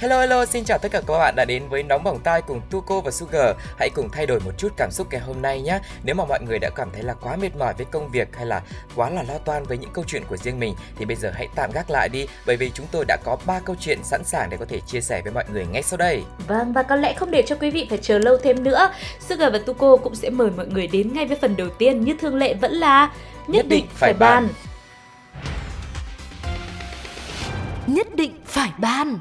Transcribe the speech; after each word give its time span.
Hello 0.00 0.20
hello, 0.20 0.44
xin 0.44 0.64
chào 0.64 0.78
tất 0.78 0.92
cả 0.92 1.00
các 1.06 1.18
bạn 1.18 1.34
đã 1.36 1.44
đến 1.44 1.68
với 1.68 1.82
Nóng 1.82 2.04
Bỏng 2.04 2.20
Tai 2.24 2.42
cùng 2.42 2.60
Tuko 2.70 3.00
và 3.00 3.10
Sugar. 3.10 3.56
Hãy 3.78 3.90
cùng 3.94 4.08
thay 4.12 4.26
đổi 4.26 4.40
một 4.40 4.50
chút 4.58 4.72
cảm 4.76 4.90
xúc 4.90 5.06
ngày 5.10 5.20
hôm 5.20 5.42
nay 5.42 5.60
nhé. 5.60 5.78
Nếu 6.04 6.14
mà 6.14 6.24
mọi 6.24 6.38
người 6.40 6.58
đã 6.58 6.70
cảm 6.76 6.90
thấy 6.92 7.02
là 7.02 7.14
quá 7.14 7.36
mệt 7.36 7.56
mỏi 7.56 7.74
với 7.76 7.86
công 7.90 8.10
việc 8.10 8.36
hay 8.36 8.46
là 8.46 8.62
quá 8.96 9.10
là 9.10 9.22
lo 9.22 9.38
toan 9.38 9.64
với 9.64 9.78
những 9.78 9.90
câu 9.92 10.04
chuyện 10.06 10.22
của 10.28 10.36
riêng 10.36 10.60
mình 10.60 10.74
thì 10.96 11.04
bây 11.04 11.16
giờ 11.16 11.32
hãy 11.34 11.48
tạm 11.54 11.70
gác 11.72 11.90
lại 11.90 12.08
đi 12.08 12.26
bởi 12.46 12.56
vì 12.56 12.70
chúng 12.74 12.86
tôi 12.92 13.04
đã 13.08 13.16
có 13.24 13.36
3 13.46 13.60
câu 13.60 13.76
chuyện 13.80 13.98
sẵn 14.04 14.24
sàng 14.24 14.50
để 14.50 14.56
có 14.56 14.64
thể 14.68 14.80
chia 14.86 15.00
sẻ 15.00 15.22
với 15.22 15.32
mọi 15.32 15.44
người 15.52 15.66
ngay 15.66 15.82
sau 15.82 15.96
đây. 15.96 16.22
Vâng 16.48 16.72
và 16.72 16.82
có 16.82 16.96
lẽ 16.96 17.12
không 17.12 17.30
để 17.30 17.42
cho 17.46 17.56
quý 17.56 17.70
vị 17.70 17.86
phải 17.88 17.98
chờ 17.98 18.18
lâu 18.18 18.36
thêm 18.42 18.64
nữa. 18.64 18.92
Sugar 19.28 19.52
và 19.52 19.58
Tuko 19.66 19.96
cũng 19.96 20.14
sẽ 20.14 20.30
mời 20.30 20.50
mọi 20.50 20.66
người 20.66 20.86
đến 20.86 21.12
ngay 21.12 21.26
với 21.26 21.36
phần 21.40 21.56
đầu 21.56 21.68
tiên 21.68 22.00
như 22.00 22.16
thường 22.20 22.36
lệ 22.36 22.54
vẫn 22.54 22.72
là 22.72 23.12
nhất, 23.46 23.66
định 23.68 23.86
phải 23.94 24.12
bàn. 24.12 24.48
Nhất 27.86 28.14
định 28.14 28.32
phải 28.46 28.70
bàn. 28.78 29.18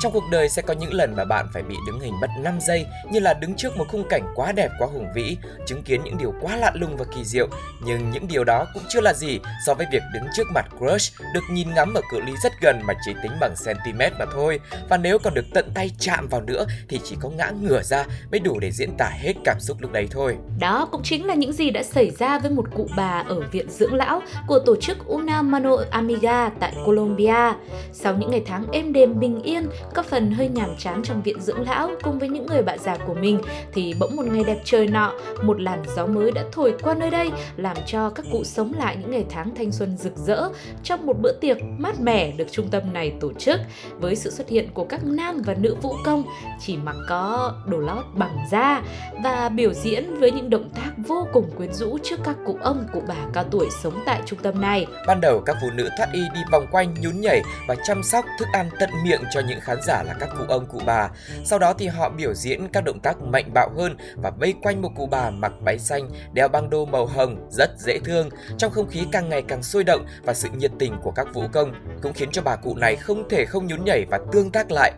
Trong 0.00 0.12
cuộc 0.12 0.24
đời 0.30 0.48
sẽ 0.48 0.62
có 0.62 0.74
những 0.74 0.92
lần 0.92 1.16
mà 1.16 1.24
bạn 1.24 1.46
phải 1.52 1.62
bị 1.62 1.76
đứng 1.86 2.00
hình 2.00 2.20
mất 2.20 2.26
5 2.42 2.58
giây 2.60 2.86
như 3.12 3.20
là 3.20 3.34
đứng 3.34 3.54
trước 3.54 3.76
một 3.76 3.84
khung 3.88 4.08
cảnh 4.08 4.22
quá 4.34 4.52
đẹp 4.52 4.70
quá 4.78 4.88
hùng 4.92 5.06
vĩ, 5.14 5.36
chứng 5.66 5.82
kiến 5.82 6.00
những 6.04 6.18
điều 6.18 6.34
quá 6.40 6.56
lạ 6.56 6.72
lùng 6.74 6.96
và 6.96 7.04
kỳ 7.14 7.24
diệu. 7.24 7.48
Nhưng 7.84 8.10
những 8.10 8.28
điều 8.28 8.44
đó 8.44 8.66
cũng 8.74 8.82
chưa 8.88 9.00
là 9.00 9.14
gì 9.14 9.40
so 9.66 9.74
với 9.74 9.86
việc 9.92 10.02
đứng 10.14 10.24
trước 10.36 10.46
mặt 10.54 10.66
crush, 10.78 11.14
được 11.34 11.40
nhìn 11.50 11.74
ngắm 11.74 11.94
ở 11.94 12.00
cự 12.10 12.20
ly 12.20 12.32
rất 12.42 12.52
gần 12.60 12.80
mà 12.84 12.94
chỉ 13.06 13.12
tính 13.22 13.32
bằng 13.40 13.54
cm 13.64 13.98
mà 14.18 14.24
thôi. 14.32 14.60
Và 14.88 14.96
nếu 14.96 15.18
còn 15.18 15.34
được 15.34 15.44
tận 15.54 15.70
tay 15.74 15.90
chạm 15.98 16.28
vào 16.28 16.40
nữa 16.40 16.66
thì 16.88 17.00
chỉ 17.04 17.16
có 17.20 17.28
ngã 17.28 17.52
ngửa 17.60 17.82
ra 17.82 18.04
mới 18.30 18.40
đủ 18.40 18.58
để 18.58 18.70
diễn 18.70 18.96
tả 18.98 19.10
hết 19.14 19.34
cảm 19.44 19.60
xúc 19.60 19.76
lúc 19.80 19.92
đấy 19.92 20.08
thôi. 20.10 20.36
Đó 20.58 20.88
cũng 20.92 21.02
chính 21.02 21.26
là 21.26 21.34
những 21.34 21.52
gì 21.52 21.70
đã 21.70 21.82
xảy 21.82 22.10
ra 22.10 22.38
với 22.38 22.50
một 22.50 22.64
cụ 22.76 22.88
bà 22.96 23.24
ở 23.28 23.40
viện 23.40 23.70
dưỡng 23.70 23.94
lão 23.94 24.22
của 24.46 24.58
tổ 24.58 24.76
chức 24.76 25.06
Una 25.06 25.42
Mano 25.42 25.76
Amiga 25.90 26.48
tại 26.60 26.72
Colombia. 26.86 27.52
Sau 27.92 28.14
những 28.14 28.30
ngày 28.30 28.42
tháng 28.46 28.66
êm 28.72 28.92
đềm 28.92 29.20
bình 29.20 29.42
yên, 29.42 29.66
có 29.94 30.02
phần 30.02 30.30
hơi 30.30 30.48
nhàm 30.48 30.76
chán 30.78 31.02
trong 31.04 31.22
viện 31.22 31.40
dưỡng 31.40 31.68
lão 31.68 31.90
cùng 32.02 32.18
với 32.18 32.28
những 32.28 32.46
người 32.46 32.62
bạn 32.62 32.78
già 32.78 32.96
của 33.06 33.14
mình 33.14 33.40
thì 33.72 33.94
bỗng 34.00 34.16
một 34.16 34.26
ngày 34.26 34.44
đẹp 34.44 34.58
trời 34.64 34.86
nọ, 34.86 35.12
một 35.42 35.60
làn 35.60 35.82
gió 35.96 36.06
mới 36.06 36.32
đã 36.32 36.44
thổi 36.52 36.74
qua 36.82 36.94
nơi 36.94 37.10
đây 37.10 37.30
làm 37.56 37.76
cho 37.86 38.10
các 38.10 38.26
cụ 38.32 38.44
sống 38.44 38.72
lại 38.78 38.96
những 39.00 39.10
ngày 39.10 39.24
tháng 39.30 39.54
thanh 39.54 39.72
xuân 39.72 39.96
rực 39.96 40.16
rỡ 40.16 40.48
trong 40.82 41.06
một 41.06 41.16
bữa 41.20 41.32
tiệc 41.32 41.56
mát 41.78 42.00
mẻ 42.00 42.30
được 42.30 42.46
trung 42.50 42.68
tâm 42.68 42.92
này 42.92 43.12
tổ 43.20 43.32
chức 43.32 43.60
với 44.00 44.16
sự 44.16 44.30
xuất 44.30 44.48
hiện 44.48 44.68
của 44.74 44.84
các 44.84 45.04
nam 45.04 45.42
và 45.42 45.54
nữ 45.54 45.76
vũ 45.82 45.94
công 46.04 46.24
chỉ 46.60 46.76
mặc 46.76 46.96
có 47.08 47.54
đồ 47.66 47.78
lót 47.78 48.04
bằng 48.14 48.36
da 48.50 48.82
và 49.24 49.48
biểu 49.48 49.72
diễn 49.72 50.14
với 50.20 50.30
những 50.30 50.50
động 50.50 50.70
tác 50.74 50.90
vô 50.96 51.26
cùng 51.32 51.50
quyến 51.56 51.72
rũ 51.72 51.98
trước 52.02 52.20
các 52.24 52.36
cụ 52.46 52.58
ông 52.62 52.86
cụ 52.92 53.02
bà 53.08 53.14
cao 53.32 53.44
tuổi 53.50 53.68
sống 53.82 54.02
tại 54.06 54.22
trung 54.26 54.38
tâm 54.42 54.60
này. 54.60 54.86
Ban 55.06 55.20
đầu 55.20 55.42
các 55.46 55.56
phụ 55.60 55.68
nữ 55.74 55.88
thoát 55.98 56.08
y 56.12 56.20
đi 56.34 56.40
vòng 56.52 56.66
quanh 56.70 56.94
nhún 57.00 57.20
nhảy 57.20 57.42
và 57.68 57.74
chăm 57.84 58.02
sóc 58.02 58.24
thức 58.38 58.48
ăn 58.52 58.70
tận 58.80 58.90
miệng 59.04 59.20
cho 59.34 59.40
những 59.48 59.60
khán 59.60 59.77
giả 59.82 60.02
là 60.02 60.14
các 60.20 60.28
cụ 60.38 60.44
ông 60.48 60.66
cụ 60.66 60.80
bà. 60.86 61.10
Sau 61.44 61.58
đó 61.58 61.74
thì 61.78 61.86
họ 61.86 62.08
biểu 62.08 62.34
diễn 62.34 62.68
các 62.72 62.84
động 62.84 63.00
tác 63.00 63.22
mạnh 63.22 63.50
bạo 63.54 63.70
hơn 63.76 63.96
và 64.16 64.30
vây 64.30 64.54
quanh 64.62 64.82
một 64.82 64.90
cụ 64.96 65.06
bà 65.06 65.30
mặc 65.30 65.52
váy 65.60 65.78
xanh, 65.78 66.10
đeo 66.32 66.48
băng 66.48 66.70
đô 66.70 66.84
màu 66.84 67.06
hồng 67.06 67.48
rất 67.50 67.70
dễ 67.78 67.98
thương. 67.98 68.28
Trong 68.58 68.72
không 68.72 68.88
khí 68.88 69.06
càng 69.12 69.28
ngày 69.28 69.42
càng 69.42 69.62
sôi 69.62 69.84
động 69.84 70.06
và 70.24 70.34
sự 70.34 70.48
nhiệt 70.56 70.70
tình 70.78 70.96
của 71.02 71.10
các 71.10 71.26
vũ 71.34 71.42
công 71.52 71.74
cũng 72.02 72.12
khiến 72.12 72.28
cho 72.32 72.42
bà 72.42 72.56
cụ 72.56 72.74
này 72.74 72.96
không 72.96 73.28
thể 73.28 73.44
không 73.44 73.66
nhún 73.66 73.84
nhảy 73.84 74.04
và 74.10 74.18
tương 74.32 74.50
tác 74.50 74.70
lại. 74.70 74.92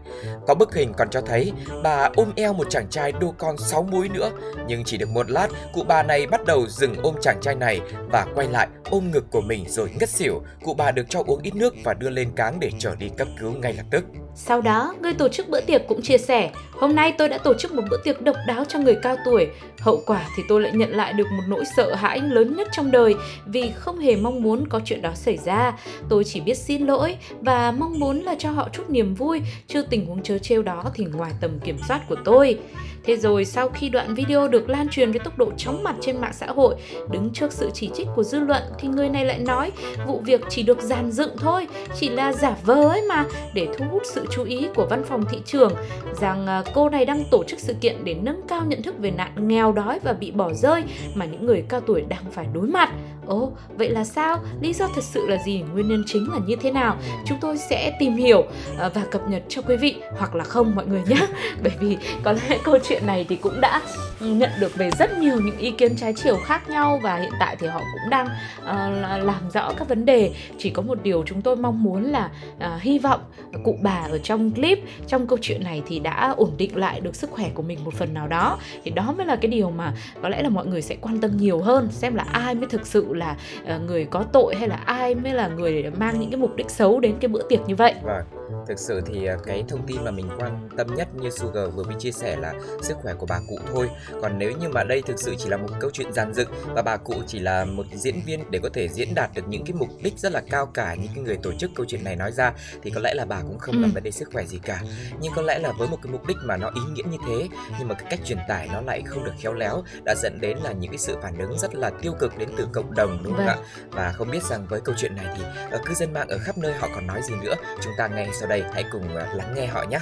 Có 0.46 0.54
bức 0.54 0.74
hình 0.74 0.92
còn 0.96 1.10
cho 1.10 1.20
thấy 1.20 1.52
bà 1.82 2.10
ôm 2.16 2.32
eo 2.36 2.52
một 2.52 2.70
chàng 2.70 2.88
trai 2.90 3.12
đô 3.12 3.34
con 3.38 3.58
6 3.58 3.82
múi 3.82 4.08
nữa, 4.08 4.30
nhưng 4.66 4.84
chỉ 4.84 4.96
được 4.96 5.08
một 5.08 5.30
lát, 5.30 5.48
cụ 5.74 5.82
bà 5.88 6.02
này 6.02 6.26
bắt 6.26 6.44
đầu 6.46 6.66
dừng 6.68 6.94
ôm 7.02 7.14
chàng 7.20 7.40
trai 7.40 7.54
này 7.54 7.80
và 8.10 8.26
quay 8.34 8.48
lại 8.48 8.68
ôm 8.90 9.10
ngực 9.10 9.24
của 9.30 9.40
mình 9.40 9.64
rồi 9.68 9.90
ngất 10.00 10.08
xỉu. 10.08 10.42
Cụ 10.64 10.74
bà 10.74 10.90
được 10.90 11.06
cho 11.08 11.22
uống 11.26 11.42
ít 11.42 11.54
nước 11.54 11.74
và 11.84 11.94
đưa 11.94 12.10
lên 12.10 12.30
cáng 12.36 12.60
để 12.60 12.70
trở 12.78 12.94
đi 12.96 13.08
cấp 13.16 13.28
cứu 13.40 13.52
ngay 13.52 13.72
lập 13.72 13.86
tức. 13.90 14.04
Sau 14.46 14.60
đó, 14.60 14.94
người 15.02 15.14
tổ 15.14 15.28
chức 15.28 15.48
bữa 15.48 15.60
tiệc 15.60 15.82
cũng 15.88 16.02
chia 16.02 16.18
sẻ, 16.18 16.50
hôm 16.80 16.94
nay 16.94 17.14
tôi 17.18 17.28
đã 17.28 17.38
tổ 17.38 17.54
chức 17.54 17.72
một 17.72 17.82
bữa 17.90 17.96
tiệc 18.04 18.22
độc 18.22 18.36
đáo 18.46 18.64
cho 18.68 18.78
người 18.78 18.96
cao 19.02 19.16
tuổi. 19.24 19.48
Hậu 19.80 20.02
quả 20.06 20.24
thì 20.36 20.42
tôi 20.48 20.60
lại 20.60 20.72
nhận 20.74 20.90
lại 20.90 21.12
được 21.12 21.26
một 21.36 21.42
nỗi 21.48 21.64
sợ 21.76 21.94
hãi 21.94 22.20
lớn 22.20 22.56
nhất 22.56 22.68
trong 22.72 22.90
đời 22.90 23.14
vì 23.46 23.72
không 23.74 23.98
hề 23.98 24.16
mong 24.16 24.42
muốn 24.42 24.68
có 24.68 24.80
chuyện 24.84 25.02
đó 25.02 25.10
xảy 25.14 25.36
ra. 25.36 25.72
Tôi 26.08 26.24
chỉ 26.24 26.40
biết 26.40 26.54
xin 26.54 26.86
lỗi 26.86 27.16
và 27.40 27.70
mong 27.70 28.00
muốn 28.00 28.20
là 28.20 28.34
cho 28.38 28.50
họ 28.50 28.68
chút 28.72 28.90
niềm 28.90 29.14
vui, 29.14 29.40
chứ 29.66 29.82
tình 29.90 30.06
huống 30.06 30.22
chớ 30.22 30.38
trêu 30.38 30.62
đó 30.62 30.84
thì 30.94 31.04
ngoài 31.04 31.32
tầm 31.40 31.58
kiểm 31.64 31.78
soát 31.88 32.00
của 32.08 32.16
tôi. 32.24 32.58
Thế 33.04 33.16
rồi 33.16 33.44
sau 33.44 33.68
khi 33.68 33.88
đoạn 33.88 34.14
video 34.14 34.48
được 34.48 34.68
lan 34.68 34.88
truyền 34.88 35.10
với 35.10 35.20
tốc 35.20 35.38
độ 35.38 35.50
chóng 35.56 35.82
mặt 35.82 35.94
trên 36.00 36.20
mạng 36.20 36.32
xã 36.32 36.46
hội, 36.46 36.74
đứng 37.10 37.30
trước 37.32 37.52
sự 37.52 37.70
chỉ 37.74 37.90
trích 37.94 38.06
của 38.16 38.22
dư 38.22 38.40
luận 38.40 38.62
thì 38.78 38.88
người 38.88 39.08
này 39.08 39.24
lại 39.24 39.38
nói 39.38 39.72
vụ 40.06 40.22
việc 40.24 40.40
chỉ 40.48 40.62
được 40.62 40.80
dàn 40.80 41.10
dựng 41.10 41.36
thôi, 41.36 41.68
chỉ 42.00 42.08
là 42.08 42.32
giả 42.32 42.56
vờ 42.64 42.88
ấy 42.88 43.02
mà 43.02 43.24
để 43.54 43.68
thu 43.78 43.84
hút 43.90 44.02
sự 44.04 44.26
chú 44.30 44.44
ý 44.44 44.68
của 44.74 44.86
văn 44.90 45.04
phòng 45.04 45.24
thị 45.30 45.38
trường 45.46 45.72
rằng 46.20 46.46
à, 46.46 46.62
cô 46.74 46.88
này 46.88 47.04
đang 47.04 47.24
tổ 47.30 47.44
chức 47.44 47.60
sự 47.60 47.74
kiện 47.80 48.04
để 48.04 48.14
nâng 48.14 48.40
cao 48.48 48.64
nhận 48.66 48.82
thức 48.82 48.94
về 48.98 49.10
nạn 49.10 49.48
nghèo 49.48 49.72
đói 49.72 49.98
và 49.98 50.12
bị 50.12 50.30
bỏ 50.30 50.52
rơi 50.52 50.82
mà 51.14 51.24
những 51.24 51.46
người 51.46 51.64
cao 51.68 51.80
tuổi 51.80 52.04
đang 52.08 52.24
phải 52.32 52.46
đối 52.54 52.66
mặt. 52.66 52.90
Ồ, 53.30 53.52
vậy 53.78 53.90
là 53.90 54.04
sao? 54.04 54.38
Lý 54.60 54.72
do 54.72 54.88
thật 54.94 55.04
sự 55.04 55.26
là 55.28 55.36
gì? 55.44 55.62
Nguyên 55.72 55.88
nhân 55.88 56.02
chính 56.06 56.32
là 56.32 56.38
như 56.46 56.56
thế 56.56 56.70
nào? 56.70 56.96
Chúng 57.26 57.38
tôi 57.40 57.58
sẽ 57.58 57.96
tìm 57.98 58.16
hiểu 58.16 58.44
ờ, 58.78 58.90
và 58.94 59.04
cập 59.10 59.28
nhật 59.28 59.42
cho 59.48 59.62
quý 59.62 59.76
vị 59.76 59.96
hoặc 60.18 60.34
là 60.34 60.44
không 60.44 60.74
mọi 60.74 60.86
người 60.86 61.02
nhé. 61.08 61.26
Bởi 61.62 61.72
vì 61.80 61.96
có 62.22 62.32
lẽ 62.32 62.58
câu 62.64 62.78
chuyện 62.88 63.06
này 63.06 63.26
thì 63.28 63.36
cũng 63.36 63.60
đã 63.60 63.82
ừ, 64.20 64.26
nhận 64.26 64.50
được 64.60 64.74
về 64.76 64.90
rất 64.98 65.18
nhiều 65.18 65.40
những 65.40 65.58
ý 65.58 65.70
kiến 65.70 65.96
trái 65.96 66.14
chiều 66.16 66.36
khác 66.44 66.70
nhau 66.70 67.00
và 67.02 67.16
hiện 67.16 67.32
tại 67.40 67.56
thì 67.56 67.66
họ 67.66 67.80
cũng 67.80 68.10
đang 68.10 68.26
uh, 68.62 69.24
làm 69.24 69.50
rõ 69.54 69.72
các 69.78 69.88
vấn 69.88 70.04
đề. 70.04 70.32
Chỉ 70.58 70.70
có 70.70 70.82
một 70.82 71.02
điều 71.02 71.22
chúng 71.26 71.42
tôi 71.42 71.56
mong 71.56 71.82
muốn 71.82 72.04
là 72.04 72.30
uh, 72.56 72.82
hy 72.82 72.98
vọng 72.98 73.20
cụ 73.64 73.78
bà 73.82 74.06
ở 74.10 74.18
trong 74.18 74.50
clip 74.50 74.78
trong 75.06 75.26
câu 75.26 75.38
chuyện 75.42 75.64
này 75.64 75.82
thì 75.86 75.98
đã 75.98 76.34
ổn 76.36 76.50
định 76.58 76.76
lại 76.76 77.00
được 77.00 77.16
sức 77.16 77.30
khỏe 77.30 77.50
của 77.54 77.62
mình 77.62 77.84
một 77.84 77.94
phần 77.94 78.14
nào 78.14 78.28
đó. 78.28 78.58
Thì 78.84 78.90
đó 78.90 79.14
mới 79.16 79.26
là 79.26 79.36
cái 79.36 79.50
điều 79.50 79.70
mà 79.70 79.94
có 80.22 80.28
lẽ 80.28 80.42
là 80.42 80.48
mọi 80.48 80.66
người 80.66 80.82
sẽ 80.82 80.96
quan 81.00 81.20
tâm 81.20 81.36
nhiều 81.36 81.58
hơn 81.58 81.88
xem 81.90 82.14
là 82.14 82.24
ai 82.32 82.54
mới 82.54 82.68
thực 82.68 82.86
sự 82.86 83.14
là 83.20 83.36
ờ, 83.66 83.78
người 83.78 84.04
có 84.04 84.24
tội 84.32 84.54
hay 84.54 84.68
là 84.68 84.76
ai 84.76 85.14
mới 85.14 85.32
là 85.32 85.48
người 85.48 85.90
mang 85.98 86.20
những 86.20 86.30
cái 86.30 86.40
mục 86.40 86.56
đích 86.56 86.70
xấu 86.70 87.00
đến 87.00 87.14
cái 87.20 87.28
bữa 87.28 87.42
tiệc 87.48 87.60
như 87.68 87.74
vậy. 87.74 87.94
Vâng, 88.02 88.24
thực 88.70 88.78
sự 88.78 89.00
thì 89.06 89.28
cái 89.46 89.64
thông 89.68 89.86
tin 89.86 90.04
mà 90.04 90.10
mình 90.10 90.28
quan 90.38 90.68
tâm 90.76 90.94
nhất 90.94 91.08
như 91.14 91.30
Sugar 91.30 91.74
vừa 91.74 91.82
mới 91.82 91.94
chia 91.98 92.12
sẻ 92.12 92.36
là 92.36 92.54
sức 92.82 92.96
khỏe 93.02 93.14
của 93.14 93.26
bà 93.26 93.40
cụ 93.48 93.58
thôi. 93.72 93.90
Còn 94.22 94.38
nếu 94.38 94.52
như 94.60 94.68
mà 94.68 94.84
đây 94.84 95.02
thực 95.02 95.20
sự 95.20 95.34
chỉ 95.38 95.48
là 95.48 95.56
một 95.56 95.68
câu 95.80 95.90
chuyện 95.90 96.12
dàn 96.12 96.34
dựng 96.34 96.48
và 96.74 96.82
bà 96.82 96.96
cụ 96.96 97.14
chỉ 97.26 97.38
là 97.38 97.64
một 97.64 97.86
diễn 97.92 98.20
viên 98.26 98.50
để 98.50 98.58
có 98.62 98.68
thể 98.72 98.88
diễn 98.88 99.14
đạt 99.14 99.30
được 99.34 99.48
những 99.48 99.64
cái 99.64 99.74
mục 99.74 99.88
đích 100.02 100.18
rất 100.18 100.32
là 100.32 100.42
cao 100.50 100.66
cả 100.66 100.94
như 100.94 101.08
cái 101.14 101.24
người 101.24 101.36
tổ 101.42 101.52
chức 101.52 101.70
câu 101.74 101.86
chuyện 101.88 102.04
này 102.04 102.16
nói 102.16 102.32
ra 102.32 102.52
thì 102.82 102.90
có 102.90 103.00
lẽ 103.00 103.14
là 103.14 103.24
bà 103.24 103.40
cũng 103.42 103.58
không 103.58 103.74
ừ. 103.74 103.82
gặp 103.82 103.88
vấn 103.94 104.02
đề 104.02 104.10
sức 104.10 104.28
khỏe 104.32 104.44
gì 104.44 104.58
cả. 104.62 104.82
Nhưng 105.20 105.32
có 105.36 105.42
lẽ 105.42 105.58
là 105.58 105.72
với 105.78 105.88
một 105.88 105.98
cái 106.02 106.12
mục 106.12 106.26
đích 106.26 106.36
mà 106.44 106.56
nó 106.56 106.70
ý 106.74 106.80
nghĩa 106.92 107.10
như 107.10 107.18
thế 107.26 107.48
nhưng 107.78 107.88
mà 107.88 107.94
cái 107.94 108.06
cách 108.10 108.20
truyền 108.24 108.38
tải 108.48 108.68
nó 108.72 108.80
lại 108.80 109.02
không 109.06 109.24
được 109.24 109.34
khéo 109.38 109.52
léo 109.52 109.82
đã 110.04 110.14
dẫn 110.14 110.40
đến 110.40 110.58
là 110.58 110.72
những 110.72 110.90
cái 110.90 110.98
sự 110.98 111.16
phản 111.22 111.38
ứng 111.38 111.58
rất 111.58 111.74
là 111.74 111.90
tiêu 112.02 112.12
cực 112.20 112.38
đến 112.38 112.48
từ 112.56 112.66
cộng 112.72 112.94
đồng 112.94 113.22
đúng 113.22 113.36
không 113.36 113.46
vâng. 113.46 113.58
ạ? 113.58 113.64
Và 113.90 114.12
không 114.12 114.30
biết 114.30 114.42
rằng 114.42 114.66
với 114.68 114.80
câu 114.80 114.94
chuyện 114.98 115.16
này 115.16 115.26
thì 115.36 115.42
uh, 115.76 115.86
cư 115.86 115.94
dân 115.94 116.12
mạng 116.12 116.28
ở 116.28 116.38
khắp 116.38 116.58
nơi 116.58 116.72
họ 116.72 116.88
còn 116.94 117.06
nói 117.06 117.20
gì 117.22 117.34
nữa. 117.42 117.54
Chúng 117.82 117.92
ta 117.98 118.08
ngay 118.08 118.28
sau 118.40 118.48
đây 118.48 118.59
hãy 118.72 118.84
cùng 118.92 119.02
uh, 119.02 119.34
lắng 119.34 119.54
nghe 119.56 119.66
họ 119.66 119.84
nhé. 119.90 119.98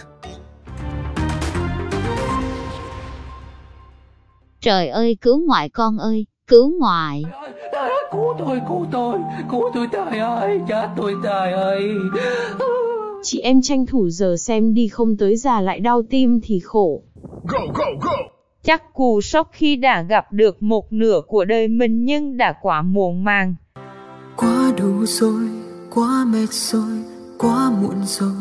Trời 4.61 4.89
ơi 4.89 5.17
cứu 5.21 5.41
ngoại 5.47 5.69
con 5.69 5.99
ơi, 5.99 6.27
cứu 6.47 6.73
ngoại. 6.79 7.23
Trời 7.73 7.89
ơi, 7.89 8.05
cứu 8.13 8.35
tôi, 8.39 8.61
cứu 8.69 8.87
tôi, 8.93 9.19
cứu 9.51 9.71
tôi 9.75 9.87
trời 9.93 10.19
ơi, 10.19 10.61
chết 10.69 10.89
tôi 10.97 11.15
trời 11.23 11.53
ơi. 11.53 11.91
Chị 13.23 13.41
em 13.41 13.63
tranh 13.63 13.87
thủ 13.87 14.09
giờ 14.11 14.37
xem 14.37 14.75
đi 14.75 14.89
không 14.89 15.17
tới 15.17 15.37
già 15.37 15.61
lại 15.61 15.81
đau 15.81 16.03
tim 16.11 16.41
thì 16.43 16.61
khổ. 16.61 17.03
Go, 17.49 17.59
go, 17.75 17.85
go. 18.01 18.13
Chắc 18.63 18.95
cù 18.95 19.21
sốc 19.21 19.49
khi 19.53 19.77
đã 19.77 20.03
gặp 20.03 20.33
được 20.33 20.63
một 20.63 20.93
nửa 20.93 21.21
của 21.27 21.45
đời 21.45 21.69
mình 21.69 22.05
nhưng 22.05 22.37
đã 22.37 22.55
quá 22.63 22.83
muộn 22.83 23.25
màng. 23.25 23.55
Quá 24.37 24.73
đủ 24.79 25.07
rồi, 25.07 25.49
quá 25.95 26.25
mệt 26.29 26.51
rồi, 26.51 26.99
quá 27.39 27.71
muộn 27.71 28.05
rồi. 28.05 28.33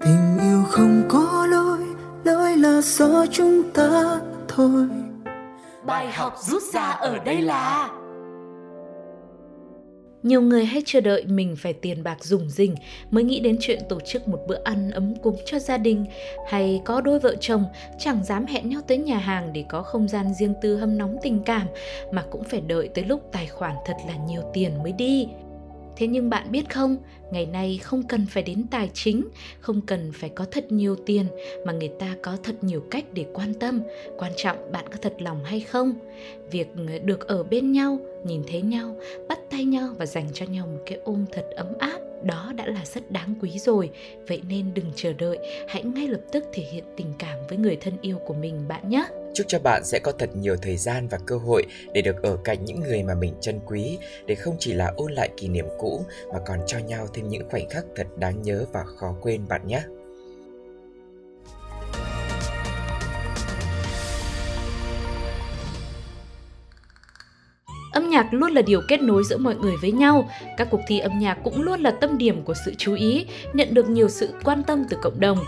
Tình 0.00 0.38
yêu 0.40 0.62
không 0.68 1.02
có 1.08 1.46
lối, 1.50 1.78
lối 2.24 2.56
là 2.56 2.80
do 2.80 3.26
chúng 3.26 3.62
ta 3.74 4.20
thôi 4.48 4.88
bài 5.86 6.12
học 6.12 6.34
rút 6.40 6.62
ra 6.72 6.82
ở 6.82 7.18
đây 7.18 7.42
là 7.42 7.90
Nhiều 10.22 10.42
người 10.42 10.64
hay 10.64 10.82
chờ 10.86 11.00
đợi 11.00 11.24
mình 11.26 11.56
phải 11.58 11.72
tiền 11.72 12.02
bạc 12.02 12.24
rủng 12.24 12.50
rỉnh 12.50 12.74
mới 13.10 13.24
nghĩ 13.24 13.40
đến 13.40 13.56
chuyện 13.60 13.82
tổ 13.88 14.00
chức 14.00 14.28
một 14.28 14.38
bữa 14.48 14.62
ăn 14.64 14.90
ấm 14.90 15.14
cúng 15.22 15.36
cho 15.46 15.58
gia 15.58 15.76
đình 15.76 16.06
hay 16.48 16.82
có 16.84 17.00
đôi 17.00 17.18
vợ 17.18 17.34
chồng 17.40 17.64
chẳng 17.98 18.24
dám 18.24 18.46
hẹn 18.46 18.68
nhau 18.68 18.80
tới 18.86 18.98
nhà 18.98 19.18
hàng 19.18 19.52
để 19.52 19.64
có 19.68 19.82
không 19.82 20.08
gian 20.08 20.34
riêng 20.34 20.54
tư 20.62 20.76
hâm 20.76 20.98
nóng 20.98 21.16
tình 21.22 21.42
cảm 21.42 21.66
mà 22.12 22.24
cũng 22.30 22.44
phải 22.44 22.60
đợi 22.60 22.88
tới 22.94 23.04
lúc 23.04 23.28
tài 23.32 23.46
khoản 23.46 23.76
thật 23.86 23.96
là 24.08 24.14
nhiều 24.26 24.42
tiền 24.52 24.82
mới 24.82 24.92
đi. 24.92 25.28
Thế 25.96 26.06
nhưng 26.06 26.30
bạn 26.30 26.52
biết 26.52 26.70
không, 26.70 26.96
ngày 27.32 27.46
nay 27.46 27.78
không 27.82 28.02
cần 28.02 28.26
phải 28.30 28.42
đến 28.42 28.64
tài 28.70 28.90
chính, 28.94 29.24
không 29.60 29.80
cần 29.80 30.12
phải 30.14 30.30
có 30.30 30.44
thật 30.50 30.72
nhiều 30.72 30.96
tiền 31.06 31.26
mà 31.66 31.72
người 31.72 31.90
ta 31.98 32.16
có 32.22 32.36
thật 32.42 32.54
nhiều 32.60 32.82
cách 32.90 33.04
để 33.12 33.26
quan 33.32 33.54
tâm. 33.54 33.80
Quan 34.18 34.32
trọng 34.36 34.72
bạn 34.72 34.84
có 34.90 34.96
thật 35.02 35.14
lòng 35.18 35.44
hay 35.44 35.60
không. 35.60 35.94
Việc 36.50 36.68
ờ, 36.76 36.98
được 36.98 37.26
ở 37.26 37.42
bên 37.42 37.72
nhau, 37.72 37.98
nhìn 38.24 38.42
thấy 38.48 38.62
nhau, 38.62 38.96
bắt 39.28 39.38
tay 39.50 39.64
nhau 39.64 39.88
và 39.98 40.06
dành 40.06 40.28
cho 40.32 40.46
nhau 40.46 40.66
một 40.66 40.80
cái 40.86 40.98
ôm 41.04 41.24
thật 41.32 41.46
ấm 41.56 41.66
áp 41.78 41.98
đó 42.24 42.52
đã 42.56 42.66
là 42.66 42.84
rất 42.84 43.10
đáng 43.10 43.34
quý 43.40 43.50
rồi 43.58 43.90
vậy 44.28 44.42
nên 44.48 44.74
đừng 44.74 44.92
chờ 44.96 45.12
đợi 45.12 45.38
hãy 45.68 45.82
ngay 45.82 46.08
lập 46.08 46.20
tức 46.32 46.44
thể 46.52 46.62
hiện 46.72 46.84
tình 46.96 47.12
cảm 47.18 47.38
với 47.48 47.58
người 47.58 47.76
thân 47.76 47.94
yêu 48.00 48.18
của 48.18 48.34
mình 48.34 48.68
bạn 48.68 48.88
nhé 48.88 49.04
Chúc 49.34 49.46
cho 49.48 49.58
bạn 49.58 49.84
sẽ 49.84 49.98
có 49.98 50.12
thật 50.12 50.30
nhiều 50.36 50.56
thời 50.62 50.76
gian 50.76 51.08
và 51.08 51.18
cơ 51.26 51.36
hội 51.36 51.66
để 51.94 52.02
được 52.02 52.22
ở 52.22 52.36
cạnh 52.44 52.64
những 52.64 52.80
người 52.80 53.02
mà 53.02 53.14
mình 53.14 53.34
trân 53.40 53.60
quý, 53.66 53.98
để 54.26 54.34
không 54.34 54.56
chỉ 54.58 54.72
là 54.72 54.92
ôn 54.96 55.12
lại 55.12 55.30
kỷ 55.36 55.48
niệm 55.48 55.66
cũ 55.78 56.04
mà 56.32 56.38
còn 56.46 56.58
cho 56.66 56.78
nhau 56.78 57.06
thêm 57.14 57.28
những 57.28 57.48
khoảnh 57.50 57.68
khắc 57.68 57.84
thật 57.96 58.06
đáng 58.16 58.42
nhớ 58.42 58.64
và 58.72 58.84
khó 58.96 59.14
quên 59.22 59.48
bạn 59.48 59.66
nhé. 59.66 59.82
Âm 67.92 68.08
nhạc 68.10 68.28
luôn 68.30 68.52
là 68.52 68.62
điều 68.62 68.80
kết 68.88 69.02
nối 69.02 69.22
giữa 69.24 69.36
mọi 69.36 69.54
người 69.54 69.74
với 69.82 69.92
nhau. 69.92 70.28
Các 70.56 70.68
cuộc 70.70 70.80
thi 70.88 70.98
âm 70.98 71.18
nhạc 71.18 71.38
cũng 71.44 71.62
luôn 71.62 71.80
là 71.80 71.90
tâm 71.90 72.18
điểm 72.18 72.44
của 72.44 72.54
sự 72.64 72.72
chú 72.78 72.94
ý, 72.94 73.26
nhận 73.52 73.74
được 73.74 73.88
nhiều 73.88 74.08
sự 74.08 74.28
quan 74.44 74.62
tâm 74.62 74.84
từ 74.90 74.96
cộng 75.02 75.20
đồng. 75.20 75.38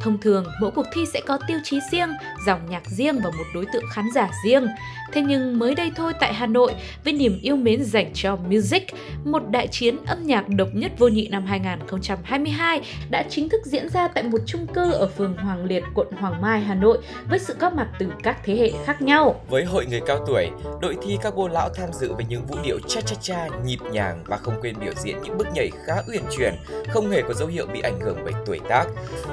Thông 0.00 0.18
thường, 0.18 0.44
mỗi 0.60 0.70
cuộc 0.70 0.86
thi 0.92 1.04
sẽ 1.12 1.20
có 1.26 1.38
tiêu 1.48 1.58
chí 1.64 1.78
riêng, 1.92 2.08
dòng 2.46 2.60
nhạc 2.68 2.86
riêng 2.86 3.20
và 3.24 3.30
một 3.30 3.44
đối 3.54 3.66
tượng 3.72 3.84
khán 3.92 4.04
giả 4.14 4.30
riêng. 4.44 4.66
Thế 5.12 5.22
nhưng 5.22 5.58
mới 5.58 5.74
đây 5.74 5.92
thôi 5.96 6.12
tại 6.20 6.34
Hà 6.34 6.46
Nội, 6.46 6.74
với 7.04 7.12
niềm 7.12 7.38
yêu 7.42 7.56
mến 7.56 7.84
dành 7.84 8.10
cho 8.14 8.36
music, 8.36 8.86
một 9.24 9.42
đại 9.50 9.68
chiến 9.68 9.96
âm 10.06 10.26
nhạc 10.26 10.48
độc 10.48 10.68
nhất 10.72 10.92
vô 10.98 11.08
nhị 11.08 11.28
năm 11.28 11.46
2022 11.46 12.80
đã 13.10 13.24
chính 13.30 13.48
thức 13.48 13.60
diễn 13.64 13.88
ra 13.88 14.08
tại 14.08 14.24
một 14.24 14.38
chung 14.46 14.66
cư 14.66 14.92
ở 14.92 15.08
phường 15.08 15.36
Hoàng 15.36 15.64
Liệt, 15.64 15.84
quận 15.94 16.06
Hoàng 16.12 16.42
Mai, 16.42 16.60
Hà 16.60 16.74
Nội 16.74 16.98
với 17.28 17.38
sự 17.38 17.56
góp 17.60 17.74
mặt 17.74 17.88
từ 17.98 18.06
các 18.22 18.36
thế 18.44 18.56
hệ 18.56 18.72
khác 18.84 19.02
nhau. 19.02 19.40
Với 19.48 19.64
hội 19.64 19.86
người 19.86 20.00
cao 20.06 20.24
tuổi, 20.26 20.50
đội 20.80 20.96
thi 21.02 21.18
các 21.22 21.32
cô 21.36 21.48
lão 21.48 21.68
tham 21.68 21.88
dự 21.92 22.12
với 22.12 22.24
những 22.28 22.46
vũ 22.46 22.56
điệu 22.64 22.78
cha 22.88 23.00
cha 23.00 23.16
cha 23.20 23.48
nhịp 23.64 23.78
nhàng 23.92 24.22
và 24.26 24.36
không 24.36 24.54
quên 24.60 24.74
biểu 24.80 24.92
diễn 24.96 25.16
những 25.22 25.38
bước 25.38 25.46
nhảy 25.54 25.70
khá 25.86 25.94
uyển 26.12 26.22
chuyển, 26.36 26.54
không 26.88 27.10
hề 27.10 27.22
có 27.22 27.34
dấu 27.34 27.48
hiệu 27.48 27.66
bị 27.66 27.80
ảnh 27.80 28.00
hưởng 28.00 28.18
bởi 28.24 28.32
tuổi 28.46 28.60
tác. 28.68 28.84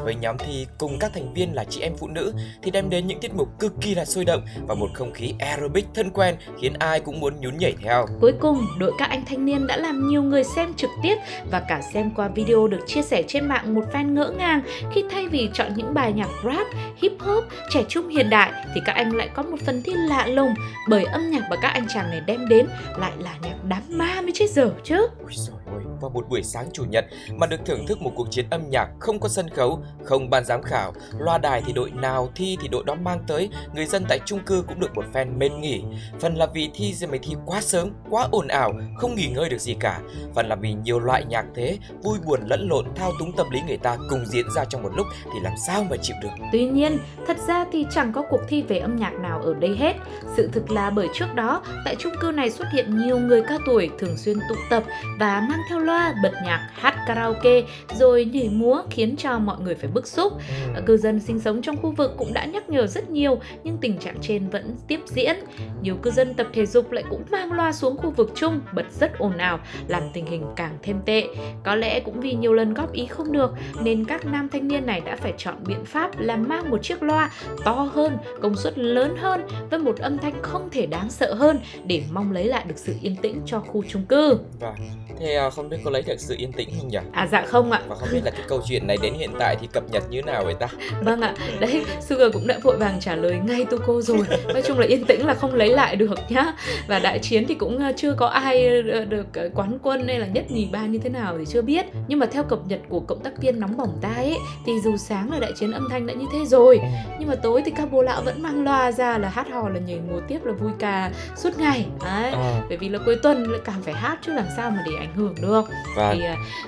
Với 0.04 0.16
nhóm 0.16 0.38
thi 0.38 0.50
cùng 0.77 1.00
các 1.00 1.12
thành 1.13 1.33
viên 1.33 1.56
là 1.56 1.63
chị 1.63 1.81
em 1.81 1.94
phụ 1.98 2.07
nữ 2.07 2.33
thì 2.63 2.71
đem 2.71 2.89
đến 2.89 3.07
những 3.07 3.19
tiết 3.19 3.33
mục 3.33 3.59
cực 3.59 3.74
kỳ 3.81 3.95
là 3.95 4.06
sôi 4.06 4.25
động 4.25 4.42
và 4.68 4.75
một 4.75 4.89
không 4.94 5.13
khí 5.13 5.33
aerobic 5.39 5.86
thân 5.94 6.09
quen 6.09 6.36
khiến 6.62 6.74
ai 6.80 7.00
cũng 7.00 7.19
muốn 7.19 7.33
nhún 7.39 7.57
nhảy 7.57 7.74
theo. 7.83 8.06
Cuối 8.21 8.33
cùng, 8.39 8.68
đội 8.80 8.92
các 8.98 9.09
anh 9.09 9.25
thanh 9.25 9.45
niên 9.45 9.68
đã 9.68 9.77
làm 9.77 10.07
nhiều 10.07 10.24
người 10.24 10.44
xem 10.44 10.74
trực 10.74 10.89
tiếp 11.03 11.15
và 11.51 11.59
cả 11.59 11.81
xem 11.94 12.12
qua 12.15 12.27
video 12.27 12.68
được 12.68 12.80
chia 12.88 13.01
sẻ 13.01 13.24
trên 13.27 13.48
mạng 13.48 13.75
một 13.75 13.83
fan 13.94 14.13
ngỡ 14.13 14.33
ngàng 14.38 14.62
khi 14.94 15.03
thay 15.12 15.27
vì 15.27 15.50
chọn 15.53 15.74
những 15.75 15.94
bài 15.94 16.13
nhạc 16.13 16.30
rap, 16.45 16.68
hip 17.01 17.12
hop, 17.19 17.44
trẻ 17.69 17.83
trung 17.89 18.09
hiện 18.09 18.30
đại 18.30 18.51
thì 18.75 18.81
các 18.86 18.94
anh 18.94 19.15
lại 19.15 19.30
có 19.33 19.44
một 19.44 19.57
phần 19.65 19.81
thi 19.83 19.94
lạ 19.95 20.25
lùng 20.27 20.53
bởi 20.89 21.03
âm 21.03 21.31
nhạc 21.31 21.48
mà 21.50 21.56
các 21.56 21.69
anh 21.69 21.88
chàng 21.94 22.09
này 22.09 22.21
đem 22.27 22.48
đến 22.50 22.68
lại 22.98 23.12
là 23.19 23.36
nhạc 23.42 23.63
đám 23.63 23.81
ma 23.89 24.21
mới 24.21 24.31
chết 24.33 24.50
giờ 24.50 24.71
chứ. 24.83 25.07
Ui 25.24 25.33
dồi 25.33 25.61
ôi, 25.72 25.82
vào 26.02 26.10
một 26.10 26.30
buổi 26.30 26.44
sáng 26.44 26.70
chủ 26.74 26.84
nhật 26.84 27.06
mà 27.36 27.48
được 27.48 27.60
thưởng 27.66 27.86
thức 27.88 28.02
một 28.02 28.12
cuộc 28.16 28.32
chiến 28.32 28.46
âm 28.50 28.70
nhạc 28.70 28.88
không 29.00 29.20
có 29.20 29.30
sân 29.30 29.50
khấu, 29.50 29.84
không 30.04 30.30
ban 30.30 30.46
giám 30.46 30.62
khảo, 30.64 30.94
loa 31.18 31.38
đài 31.38 31.62
thì 31.66 31.74
đội 31.74 31.92
nào 31.92 32.30
thi 32.36 32.58
thì 32.62 32.68
đội 32.68 32.84
đó 32.84 32.96
mang 32.96 33.24
tới, 33.28 33.50
người 33.76 33.86
dân 33.86 34.06
tại 34.10 34.20
chung 34.26 34.40
cư 34.40 34.64
cũng 34.68 34.80
được 34.80 34.96
một 34.96 35.06
phen 35.14 35.40
mệt 35.40 35.52
nghỉ. 35.52 35.84
Phần 36.20 36.36
là 36.36 36.46
vì 36.54 36.70
thi 36.74 36.94
rồi 36.94 37.10
mày 37.10 37.20
thi 37.20 37.36
quá 37.46 37.62
sớm, 37.62 37.90
quá 38.10 38.28
ồn 38.32 38.48
ào, 38.48 38.74
không 38.98 39.16
nghỉ 39.16 39.28
ngơi 39.28 39.50
được 39.50 39.62
gì 39.62 39.76
cả. 39.80 40.00
Phần 40.36 40.48
là 40.48 40.56
vì 40.56 40.74
nhiều 40.74 41.00
loại 41.00 41.26
nhạc 41.26 41.46
thế, 41.56 41.78
vui 42.04 42.18
buồn 42.26 42.40
lẫn 42.46 42.70
lộn, 42.70 42.86
thao 42.96 43.12
túng 43.20 43.32
tâm 43.36 43.50
lý 43.50 43.60
người 43.68 43.78
ta 43.78 43.98
cùng 44.10 44.26
diễn 44.26 44.46
ra 44.56 44.66
trong 44.66 44.84
một 44.84 44.92
lúc 44.96 45.08
thì 45.24 45.40
làm 45.44 45.54
sao 45.68 45.84
mà 45.90 45.98
chịu 46.02 46.16
được. 46.24 46.30
Tuy 46.52 46.66
nhiên, 46.66 46.98
thật 47.28 47.38
ra 47.48 47.66
thì 47.72 47.86
chẳng 47.92 48.14
có 48.14 48.24
cuộc 48.30 48.42
thi 48.48 48.62
về 48.62 48.78
âm 48.78 48.96
nhạc 48.96 49.14
nào 49.14 49.42
ở 49.42 49.54
đây 49.54 49.76
hết. 49.78 49.94
Sự 50.38 50.50
thực 50.54 50.72
là 50.72 50.90
bởi 50.90 51.10
trước 51.14 51.36
đó, 51.36 51.62
tại 51.86 51.96
chung 52.00 52.14
cư 52.22 52.32
này 52.32 52.50
xuất 52.50 52.68
hiện 52.74 52.98
nhiều 52.98 53.20
người 53.20 53.44
cao 53.48 53.60
tuổi 53.66 53.90
thường 54.00 54.18
xuyên 54.18 54.40
tụ 54.50 54.56
tập 54.70 54.84
và 55.20 55.46
mang 55.50 55.61
theo 55.69 55.80
loa, 55.80 56.13
bật 56.24 56.34
nhạc, 56.44 56.69
hát 56.74 56.96
karaoke 57.08 57.62
rồi 58.00 58.25
nhảy 58.25 58.50
múa 58.50 58.81
khiến 58.90 59.16
cho 59.18 59.40
mọi 59.40 59.60
người 59.60 59.75
phải 59.75 59.90
bức 59.94 60.08
xúc. 60.08 60.34
Ừ. 60.75 60.81
Cư 60.86 60.98
dân 60.98 61.19
sinh 61.19 61.40
sống 61.40 61.62
trong 61.62 61.78
khu 61.78 61.92
vực 61.92 62.12
cũng 62.18 62.34
đã 62.34 62.46
nhắc 62.46 62.69
nhở 62.69 62.88
rất 62.88 63.10
nhiều 63.10 63.40
nhưng 63.63 63.78
tình 63.78 63.98
trạng 63.98 64.16
trên 64.22 64.50
vẫn 64.50 64.75
tiếp 64.88 65.00
diễn. 65.06 65.36
Nhiều 65.81 65.96
cư 65.96 66.12
dân 66.12 66.34
tập 66.34 66.48
thể 66.54 66.66
dục 66.66 66.92
lại 66.92 67.04
cũng 67.10 67.24
mang 67.31 67.52
loa 67.52 67.72
xuống 67.72 67.98
khu 67.98 68.10
vực 68.10 68.31
chung 68.36 68.62
bật 68.74 68.86
rất 69.00 69.18
ồn 69.18 69.38
ào 69.38 69.60
làm 69.88 70.04
tình 70.13 70.25
hình 70.25 70.46
càng 70.56 70.78
thêm 70.81 71.02
tệ. 71.06 71.28
Có 71.63 71.75
lẽ 71.75 72.00
cũng 72.00 72.19
vì 72.19 72.34
nhiều 72.34 72.54
lần 72.54 72.74
góp 72.74 72.94
ý 72.94 73.06
không 73.06 73.31
được 73.31 73.52
nên 73.84 74.06
các 74.06 74.25
nam 74.25 74.50
thanh 74.50 74.68
niên 74.68 74.86
này 74.86 75.02
đã 75.02 75.16
phải 75.16 75.34
chọn 75.38 75.56
biện 75.68 75.86
pháp 75.86 76.19
là 76.19 76.38
mang 76.38 76.69
một 76.69 76.84
chiếc 76.84 77.04
loa 77.04 77.31
to 77.66 77.90
hơn, 77.94 78.18
công 78.42 78.56
suất 78.56 78.78
lớn 78.78 79.16
hơn 79.18 79.42
với 79.69 79.80
một 79.80 79.98
âm 79.98 80.18
thanh 80.18 80.42
không 80.42 80.69
thể 80.72 80.86
đáng 80.86 81.10
sợ 81.10 81.34
hơn 81.34 81.60
để 81.86 82.04
mong 82.12 82.31
lấy 82.31 82.46
lại 82.46 82.66
được 82.68 82.78
sự 82.78 82.96
yên 83.02 83.16
tĩnh 83.16 83.42
cho 83.46 83.60
khu 83.60 83.84
chung 83.90 84.06
cư. 84.06 84.38
Và 84.60 84.74
thế 85.19 85.34
không 85.51 85.69
biết 85.69 85.77
có 85.86 85.92
lấy 85.92 86.01
được 86.01 86.19
sự 86.19 86.36
yên 86.38 86.51
tĩnh 86.51 86.69
không 86.80 86.88
nhỉ? 86.88 86.98
À 87.12 87.27
dạ 87.31 87.45
không 87.48 87.71
ạ. 87.71 87.81
Và 87.88 87.95
không 87.95 88.09
biết 88.12 88.21
là 88.25 88.31
cái 88.31 88.42
câu 88.48 88.62
chuyện 88.68 88.88
này 88.88 88.98
đến 89.01 89.13
hiện 89.13 89.31
tại 89.39 89.56
thì 89.62 89.68
cập 89.74 89.83
nhật 89.92 90.03
như 90.09 90.21
nào 90.21 90.44
vậy 90.45 90.56
ta? 90.59 90.68
Vâng 91.01 91.21
ạ, 91.21 91.33
đấy 91.59 91.86
Sugar 92.01 92.33
cũng 92.33 92.48
đã 92.48 92.59
vội 92.63 92.77
vàng 92.77 93.00
trả 93.00 93.15
lời 93.15 93.39
ngay 93.48 93.65
Tuko 93.65 94.01
rồi. 94.01 94.25
Nói 94.53 94.62
chung 94.62 94.80
là 94.80 94.86
yên 94.86 95.06
tĩnh 95.06 95.25
là 95.25 95.33
không 95.33 95.53
lấy 95.53 95.69
lại 95.69 95.95
được 95.95 96.15
nhá. 96.30 96.53
Và 96.88 97.00
đại 97.00 97.19
chiến 97.19 97.45
thì 97.48 97.56
cũng 97.56 97.80
ờ, 97.80 97.94
chưa 97.98 98.13
có 98.13 98.27
ai 98.27 98.81
ờ, 98.92 99.06
được 99.06 99.25
ờ, 99.33 99.50
quán 99.56 99.77
quân 99.83 100.07
hay 100.07 100.19
là 100.19 100.27
nhất 100.27 100.51
nhì 100.51 100.68
ba 100.71 100.86
như 100.86 101.00
thế 101.00 101.09
nào 101.09 101.38
thì 101.38 101.45
chưa 101.45 101.62
biết. 101.62 101.86
Nhưng 102.07 102.19
mà 102.19 102.25
theo 102.25 102.44
cập 102.44 102.59
nhật 102.68 102.80
của 102.89 103.00
cộng 103.00 103.24
tác 103.24 103.38
viên 103.38 103.59
nóng 103.59 103.77
bỏng 103.77 103.98
tai 104.01 104.25
ấy 104.25 104.38
Thì 104.65 104.74
dù 104.83 104.98
sáng 104.98 105.31
là 105.31 105.39
đại 105.39 105.51
chiến 105.59 105.71
âm 105.71 105.88
thanh 105.89 106.07
đã 106.07 106.13
như 106.13 106.25
thế 106.33 106.45
rồi. 106.45 106.80
Nhưng 107.19 107.30
mà 107.30 107.36
tối 107.36 107.62
thì 107.65 107.71
các 107.75 107.92
bố 107.92 108.01
lão 108.01 108.21
vẫn 108.21 108.42
mang 108.42 108.63
loa 108.63 108.92
ra 108.92 109.18
là 109.18 109.30
hát 109.30 109.48
hò 109.51 109.69
là 109.69 109.80
nhảy 109.80 110.00
múa 110.12 110.19
tiếp 110.27 110.39
là 110.44 110.53
vui 110.53 110.71
ca 110.80 111.12
suốt 111.36 111.59
ngày. 111.59 111.86
Đấy 112.03 112.31
À, 112.31 112.62
bởi 112.69 112.77
vì 112.77 112.89
là 112.89 113.00
cuối 113.06 113.15
tuần 113.24 113.44
lại 113.44 113.62
càng 113.65 113.81
phải 113.81 113.94
hát 113.94 114.18
chứ 114.21 114.33
làm 114.33 114.45
sao 114.57 114.71
mà 114.71 114.83
để 114.86 114.92
ảnh 115.00 115.13
hưởng 115.15 115.36
được 115.42 115.66
và 115.96 116.14
thì 116.14 116.24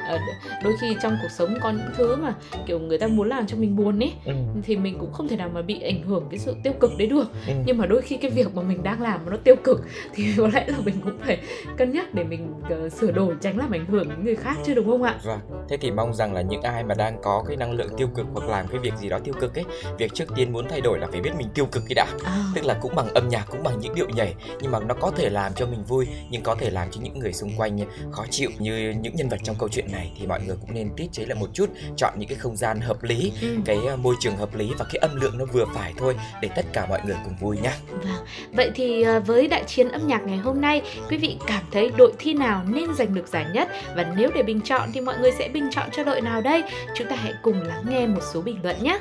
ờ, 0.07 0.17
đôi 0.63 0.73
khi 0.81 0.95
trong 1.01 1.17
cuộc 1.21 1.27
sống 1.31 1.55
có 1.61 1.71
những 1.71 1.89
thứ 1.97 2.15
mà 2.15 2.33
kiểu 2.65 2.79
người 2.79 2.97
ta 2.97 3.07
muốn 3.07 3.29
làm 3.29 3.47
cho 3.47 3.57
mình 3.57 3.75
buồn 3.75 3.99
ấy 4.03 4.13
ừ, 4.25 4.33
thì 4.63 4.77
mình 4.77 4.97
cũng 4.99 5.13
không 5.13 5.27
thể 5.27 5.35
nào 5.35 5.49
mà 5.53 5.61
bị 5.61 5.81
ảnh 5.81 6.01
hưởng 6.03 6.27
cái 6.31 6.39
sự 6.39 6.55
tiêu 6.63 6.73
cực 6.79 6.91
đấy 6.97 7.07
được. 7.07 7.27
Ừ. 7.47 7.53
nhưng 7.65 7.77
mà 7.77 7.85
đôi 7.85 8.01
khi 8.01 8.17
cái 8.17 8.31
việc 8.31 8.55
mà 8.55 8.61
mình 8.61 8.83
đang 8.83 9.01
làm 9.01 9.29
nó 9.29 9.37
tiêu 9.43 9.55
cực 9.63 9.81
thì 10.13 10.33
có 10.37 10.47
lẽ 10.53 10.65
là 10.67 10.77
mình 10.85 10.95
cũng 11.03 11.17
phải 11.25 11.37
cân 11.77 11.91
nhắc 11.91 12.13
để 12.13 12.23
mình 12.23 12.53
ờ, 12.69 12.89
sửa 12.89 13.11
đổi 13.11 13.35
tránh 13.41 13.57
làm 13.57 13.71
ảnh 13.71 13.85
hưởng 13.85 14.09
đến 14.09 14.23
người 14.25 14.35
khác 14.35 14.57
chứ 14.65 14.73
đúng 14.73 14.85
không 14.87 15.03
ạ? 15.03 15.15
Vâng, 15.23 15.39
thế 15.69 15.77
thì 15.77 15.91
mong 15.91 16.13
rằng 16.13 16.33
là 16.33 16.41
những 16.41 16.61
ai 16.61 16.83
mà 16.83 16.95
đang 16.95 17.21
có 17.23 17.43
cái 17.47 17.57
năng 17.57 17.71
lượng 17.71 17.89
tiêu 17.97 18.07
cực 18.15 18.25
hoặc 18.33 18.49
làm 18.49 18.67
cái 18.67 18.79
việc 18.79 18.93
gì 19.01 19.09
đó 19.09 19.19
tiêu 19.19 19.33
cực 19.39 19.55
ấy, 19.55 19.65
việc 19.97 20.13
trước 20.13 20.25
tiên 20.35 20.53
muốn 20.53 20.67
thay 20.69 20.81
đổi 20.81 20.99
là 20.99 21.07
phải 21.11 21.21
biết 21.21 21.31
mình 21.37 21.47
tiêu 21.53 21.65
cực 21.65 21.83
cái 21.87 21.95
đã. 21.95 22.05
à, 22.25 22.43
Tức 22.55 22.65
là 22.65 22.73
cũng 22.81 22.95
bằng 22.95 23.13
âm 23.13 23.29
nhạc, 23.29 23.45
cũng 23.49 23.63
bằng 23.63 23.79
những 23.79 23.95
điệu 23.95 24.09
nhảy, 24.09 24.35
nhưng 24.61 24.71
mà 24.71 24.79
nó 24.79 24.93
có 24.93 25.11
thể 25.17 25.29
làm 25.29 25.53
cho 25.53 25.65
mình 25.65 25.83
vui, 25.83 26.07
nhưng 26.29 26.43
có 26.43 26.55
thể 26.55 26.69
làm 26.69 26.87
cho 26.91 27.01
những 27.03 27.19
người 27.19 27.33
xung 27.33 27.51
quanh 27.57 27.79
khó 28.11 28.25
chịu 28.29 28.49
như 28.63 28.93
những 29.01 29.15
nhân 29.15 29.29
vật 29.29 29.39
trong 29.43 29.55
câu 29.59 29.69
chuyện 29.69 29.91
này 29.91 30.11
thì 30.19 30.27
mọi 30.27 30.41
người 30.45 30.55
cũng 30.61 30.73
nên 30.73 30.89
tiết 30.97 31.07
chế 31.11 31.25
lại 31.25 31.39
một 31.39 31.49
chút, 31.53 31.69
chọn 31.97 32.13
những 32.17 32.29
cái 32.29 32.37
không 32.37 32.55
gian 32.55 32.81
hợp 32.81 33.03
lý, 33.03 33.31
ừ. 33.41 33.57
cái 33.65 33.77
ờ, 33.87 33.97
môi 33.97 34.15
trường 34.19 34.37
hợp 34.37 34.55
lý 34.55 34.71
và 34.77 34.85
cái 34.85 34.95
âm 35.01 35.21
lượng 35.21 35.37
nó 35.37 35.45
vừa 35.45 35.65
phải 35.75 35.93
thôi 35.97 36.15
để 36.41 36.49
tất 36.55 36.65
cả 36.73 36.85
mọi 36.89 37.01
người 37.05 37.15
cùng 37.23 37.33
vui 37.39 37.57
nhá. 37.57 37.77
Vâng. 37.89 38.25
Vậy 38.51 38.71
thì 38.75 39.01
ờ, 39.01 39.19
với 39.19 39.47
đại 39.47 39.63
chiến 39.67 39.89
âm 39.89 40.07
nhạc 40.07 40.21
ngày 40.25 40.37
hôm 40.37 40.61
nay, 40.61 40.81
quý 41.09 41.17
vị 41.17 41.37
cảm 41.47 41.63
thấy 41.71 41.91
đội 41.97 42.13
thi 42.19 42.33
nào 42.33 42.63
nên 42.67 42.93
giành 42.95 43.13
được 43.13 43.27
giải 43.27 43.45
nhất 43.53 43.69
và 43.95 44.13
nếu 44.17 44.29
để 44.35 44.43
bình 44.43 44.61
chọn 44.61 44.89
thì 44.93 45.01
mọi 45.01 45.17
người 45.19 45.31
sẽ 45.39 45.49
bình 45.49 45.67
chọn 45.71 45.89
cho 45.91 46.03
đội 46.03 46.21
nào 46.21 46.41
đây? 46.41 46.63
Chúng 46.95 47.07
ta 47.07 47.15
hãy 47.15 47.33
cùng 47.41 47.61
lắng 47.61 47.83
nghe 47.89 48.07
một 48.07 48.21
số 48.33 48.41
bình 48.41 48.57
luận 48.63 48.83
nhé. 48.83 48.99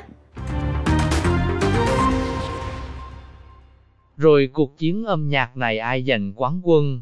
Rồi 4.17 4.49
cuộc 4.53 4.77
chiến 4.77 5.03
âm 5.03 5.29
nhạc 5.29 5.57
này 5.57 5.77
ai 5.77 6.03
giành 6.07 6.33
quán 6.35 6.61
quân? 6.63 7.01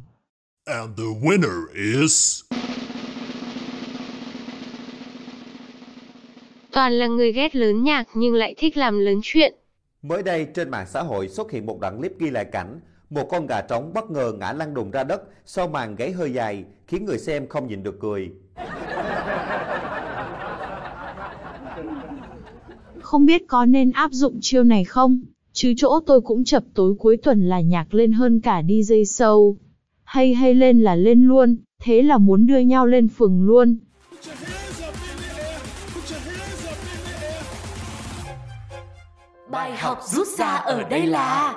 And 0.66 0.98
the 0.98 1.04
winner 1.04 1.68
is. 2.02 2.44
Toàn 6.72 6.94
là 6.94 7.08
người 7.08 7.32
ghét 7.32 7.56
lớn 7.56 7.84
nhạc 7.84 8.08
nhưng 8.14 8.34
lại 8.34 8.56
thích 8.58 8.78
làm 8.78 9.00
lớn 9.00 9.20
chuyện. 9.24 9.54
Mới 10.02 10.24
đây 10.24 10.48
trên 10.54 10.70
mạng 10.70 10.86
xã 10.90 11.02
hội 11.02 11.28
xuất 11.28 11.52
hiện 11.52 11.66
một 11.66 11.80
đoạn 11.80 11.98
clip 11.98 12.20
ghi 12.20 12.30
lại 12.30 12.46
cảnh 12.46 12.80
một 13.12 13.30
con 13.30 13.48
gà 13.48 13.62
trống 13.62 13.92
bất 13.94 14.12
ngờ 14.12 14.34
ngã 14.40 14.54
lăn 14.54 14.74
đùng 14.74 14.92
ra 14.92 15.04
đất 15.04 15.22
sau 15.46 15.68
màn 15.68 15.96
gáy 15.96 16.12
hơi 16.12 16.34
dài 16.34 16.64
khiến 16.88 17.06
người 17.06 17.18
xem 17.18 17.48
không 17.48 17.68
nhịn 17.68 17.84
được 17.84 18.00
cười. 18.00 18.32
Không 23.02 23.26
biết 23.26 23.48
có 23.48 23.66
nên 23.66 23.92
áp 23.92 24.12
dụng 24.12 24.38
chiêu 24.42 24.64
này 24.64 24.84
không? 24.84 25.22
Chứ 25.54 25.74
chỗ 25.78 26.00
tôi 26.06 26.22
cũng 26.22 26.44
chập 26.44 26.64
tối 26.74 26.96
cuối 27.00 27.18
tuần 27.18 27.50
là 27.50 27.62
nhạc 27.62 27.94
lên 27.94 28.12
hơn 28.12 28.40
cả 28.40 28.62
DJ 28.62 29.04
show. 29.04 29.56
Hay 30.04 30.34
hay 30.34 30.54
lên 30.54 30.82
là 30.82 30.96
lên 30.96 31.24
luôn. 31.24 31.56
Thế 31.84 32.02
là 32.02 32.18
muốn 32.18 32.48
đưa 32.48 32.60
nhau 32.60 32.88
lên 32.88 33.08
phường 33.08 33.44
luôn. 33.44 33.78
Bài 39.52 39.72
học 39.72 39.98
rút 40.04 40.28
ra 40.38 40.48
ở 40.48 40.84
đây 40.90 41.06
là 41.06 41.56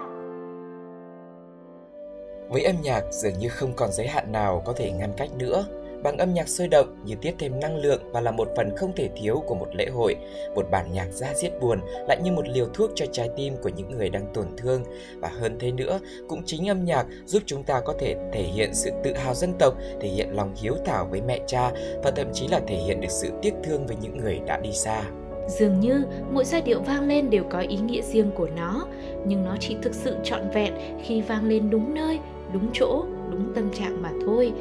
Với 2.49 2.65
âm 2.65 2.77
nhạc 2.83 3.05
dường 3.11 3.39
như 3.39 3.49
không 3.49 3.73
còn 3.77 3.93
giới 3.93 4.07
hạn 4.07 4.33
nào 4.33 4.63
có 4.65 4.73
thể 4.73 4.91
ngăn 4.91 5.13
cách 5.17 5.29
nữa. 5.39 5.65
Bằng 6.03 6.19
âm 6.19 6.35
nhạc 6.35 6.49
sôi 6.49 6.69
động 6.69 6.97
như 7.05 7.15
tiếp 7.21 7.35
thêm 7.39 7.61
năng 7.61 7.77
lượng 7.77 8.13
và 8.13 8.21
là 8.21 8.31
một 8.31 8.49
phần 8.57 8.77
không 8.77 8.93
thể 8.97 9.09
thiếu 9.17 9.43
của 9.47 9.55
một 9.55 9.69
lễ 9.73 9.87
hội. 9.87 10.17
Một 10.55 10.67
bản 10.71 10.93
nhạc 10.93 11.11
ra 11.11 11.35
diết 11.35 11.53
buồn 11.61 11.81
lại 12.09 12.19
như 12.23 12.33
một 12.33 12.49
liều 12.49 12.67
thuốc 12.75 12.91
cho 12.95 13.07
trái 13.13 13.31
tim 13.37 13.57
của 13.63 13.69
những 13.69 13.91
người 13.91 14.09
đang 14.09 14.27
tổn 14.35 14.47
thương. 14.57 14.85
Và 15.21 15.29
hơn 15.29 15.57
thế 15.61 15.73
nữa, 15.73 16.01
cũng 16.29 16.43
chính 16.47 16.69
âm 16.69 16.85
nhạc 16.85 17.07
giúp 17.25 17.43
chúng 17.47 17.63
ta 17.63 17.81
có 17.81 17.95
thể 17.99 18.17
thể 18.33 18.43
hiện 18.43 18.75
sự 18.75 18.91
tự 19.05 19.15
hào 19.15 19.35
dân 19.35 19.53
tộc, 19.59 19.75
thể 20.01 20.09
hiện 20.09 20.37
lòng 20.37 20.55
hiếu 20.57 20.75
thảo 20.85 21.07
với 21.11 21.21
mẹ 21.21 21.41
cha 21.47 21.71
và 22.03 22.11
thậm 22.11 22.27
chí 22.33 22.49
là 22.49 22.61
thể 22.67 22.77
hiện 22.77 23.01
được 23.01 23.11
sự 23.11 23.31
tiếc 23.43 23.55
thương 23.65 23.87
với 23.87 23.97
những 24.01 24.17
người 24.19 24.41
đã 24.47 24.61
đi 24.61 24.73
xa. 24.73 25.03
Dường 25.47 25.81
như 25.81 26.05
mỗi 26.33 26.45
giai 26.45 26.63
điệu 26.63 26.81
vang 26.81 27.09
lên 27.09 27.31
đều 27.31 27.45
có 27.51 27.59
ý 27.59 27.77
nghĩa 27.77 28.03
riêng 28.03 28.31
của 28.35 28.49
nó, 28.57 28.87
nhưng 29.27 29.45
nó 29.45 29.57
chỉ 29.61 29.77
thực 29.83 29.95
sự 29.95 30.17
trọn 30.25 30.41
vẹn 30.55 30.75
khi 31.03 31.21
vang 31.21 31.49
lên 31.49 31.71
đúng 31.71 31.95
nơi, 31.95 32.19
đúng 32.53 32.69
chỗ, 32.73 33.05
đúng 33.31 33.53
tâm 33.55 33.73
trạng 33.73 34.03
mà 34.03 34.11
thôi. 34.27 34.53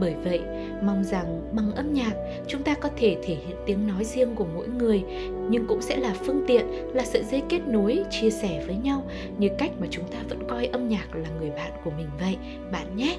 Bởi 0.00 0.14
vậy, 0.24 0.40
mong 0.82 1.04
rằng 1.04 1.42
bằng 1.52 1.72
âm 1.74 1.94
nhạc 1.94 2.12
chúng 2.46 2.62
ta 2.62 2.74
có 2.74 2.88
thể 2.96 3.16
thể 3.22 3.36
hiện 3.46 3.56
tiếng 3.66 3.86
nói 3.86 4.04
riêng 4.04 4.34
của 4.34 4.46
mỗi 4.54 4.68
người, 4.68 5.02
nhưng 5.50 5.66
cũng 5.66 5.82
sẽ 5.82 5.96
là 5.96 6.14
phương 6.26 6.44
tiện, 6.46 6.66
là 6.94 7.04
sợi 7.04 7.24
dây 7.24 7.42
kết 7.48 7.60
nối, 7.66 8.04
chia 8.10 8.30
sẻ 8.30 8.64
với 8.66 8.76
nhau 8.76 9.02
như 9.38 9.48
cách 9.58 9.70
mà 9.80 9.86
chúng 9.90 10.04
ta 10.04 10.18
vẫn 10.28 10.38
coi 10.48 10.66
âm 10.66 10.88
nhạc 10.88 11.16
là 11.16 11.28
người 11.40 11.50
bạn 11.50 11.72
của 11.84 11.90
mình 11.90 12.08
vậy, 12.20 12.36
bạn 12.72 12.96
nhé. 12.96 13.16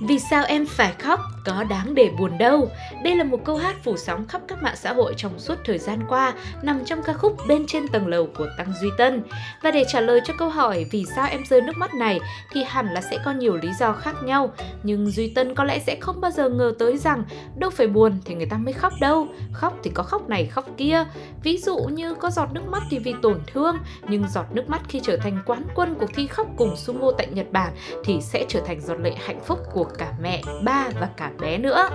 Vì 0.00 0.18
sao 0.18 0.44
em 0.44 0.66
phải 0.66 0.92
khóc? 0.98 1.20
Có 1.44 1.64
đáng 1.64 1.94
để 1.94 2.10
buồn 2.18 2.38
đâu. 2.38 2.70
Đây 3.02 3.16
là 3.16 3.24
một 3.24 3.44
câu 3.44 3.56
hát 3.56 3.76
phủ 3.84 3.96
sóng 3.96 4.26
khắp 4.26 4.40
các 4.48 4.62
mạng 4.62 4.76
xã 4.76 4.92
hội 4.92 5.14
trong 5.16 5.38
suốt 5.38 5.54
thời 5.64 5.78
gian 5.78 6.00
qua, 6.08 6.34
nằm 6.62 6.84
trong 6.84 7.02
ca 7.02 7.12
khúc 7.12 7.36
Bên 7.48 7.64
trên 7.66 7.88
tầng 7.88 8.06
lầu 8.06 8.28
của 8.38 8.46
Tăng 8.58 8.72
Duy 8.80 8.88
Tân. 8.98 9.22
Và 9.62 9.70
để 9.70 9.84
trả 9.88 10.00
lời 10.00 10.20
cho 10.24 10.34
câu 10.38 10.48
hỏi 10.48 10.86
vì 10.90 11.04
sao 11.16 11.28
em 11.30 11.44
rơi 11.44 11.60
nước 11.60 11.76
mắt 11.76 11.94
này 11.94 12.20
thì 12.52 12.64
hẳn 12.64 12.86
là 12.94 13.00
sẽ 13.00 13.18
có 13.24 13.32
nhiều 13.32 13.56
lý 13.56 13.68
do 13.78 13.92
khác 13.92 14.14
nhau. 14.24 14.52
Nhưng 14.82 15.10
Duy 15.10 15.28
Tân 15.28 15.54
có 15.54 15.64
lẽ 15.64 15.78
sẽ 15.78 15.96
không 16.00 16.20
bao 16.20 16.30
giờ 16.30 16.48
ngờ 16.48 16.72
tới 16.78 16.98
rằng 16.98 17.24
đâu 17.56 17.70
phải 17.70 17.86
buồn 17.86 18.18
thì 18.24 18.34
người 18.34 18.46
ta 18.46 18.56
mới 18.56 18.72
khóc 18.72 18.92
đâu. 19.00 19.26
Khóc 19.52 19.78
thì 19.82 19.90
có 19.94 20.02
khóc 20.02 20.28
này 20.28 20.46
khóc 20.46 20.64
kia. 20.76 21.04
Ví 21.42 21.58
dụ 21.58 21.76
như 21.76 22.14
có 22.14 22.30
giọt 22.30 22.48
nước 22.52 22.68
mắt 22.68 22.82
thì 22.90 22.98
vì 22.98 23.14
tổn 23.22 23.40
thương, 23.52 23.76
nhưng 24.08 24.28
giọt 24.28 24.46
nước 24.52 24.68
mắt 24.68 24.80
khi 24.88 25.00
trở 25.02 25.16
thành 25.16 25.38
quán 25.46 25.62
quân 25.74 25.94
cuộc 26.00 26.10
thi 26.14 26.26
khóc 26.26 26.46
cùng 26.56 26.76
sumo 26.76 27.12
tại 27.18 27.26
Nhật 27.26 27.46
Bản 27.52 27.72
thì 28.04 28.20
sẽ 28.20 28.44
trở 28.48 28.60
thành 28.66 28.80
giọt 28.80 29.00
lệ 29.00 29.14
hạnh 29.26 29.40
phúc 29.44 29.58
của 29.72 29.84
cả 29.84 30.12
mẹ, 30.20 30.42
ba 30.64 30.88
và 31.00 31.08
cả 31.16 31.30
bé 31.40 31.58
nữa. 31.58 31.88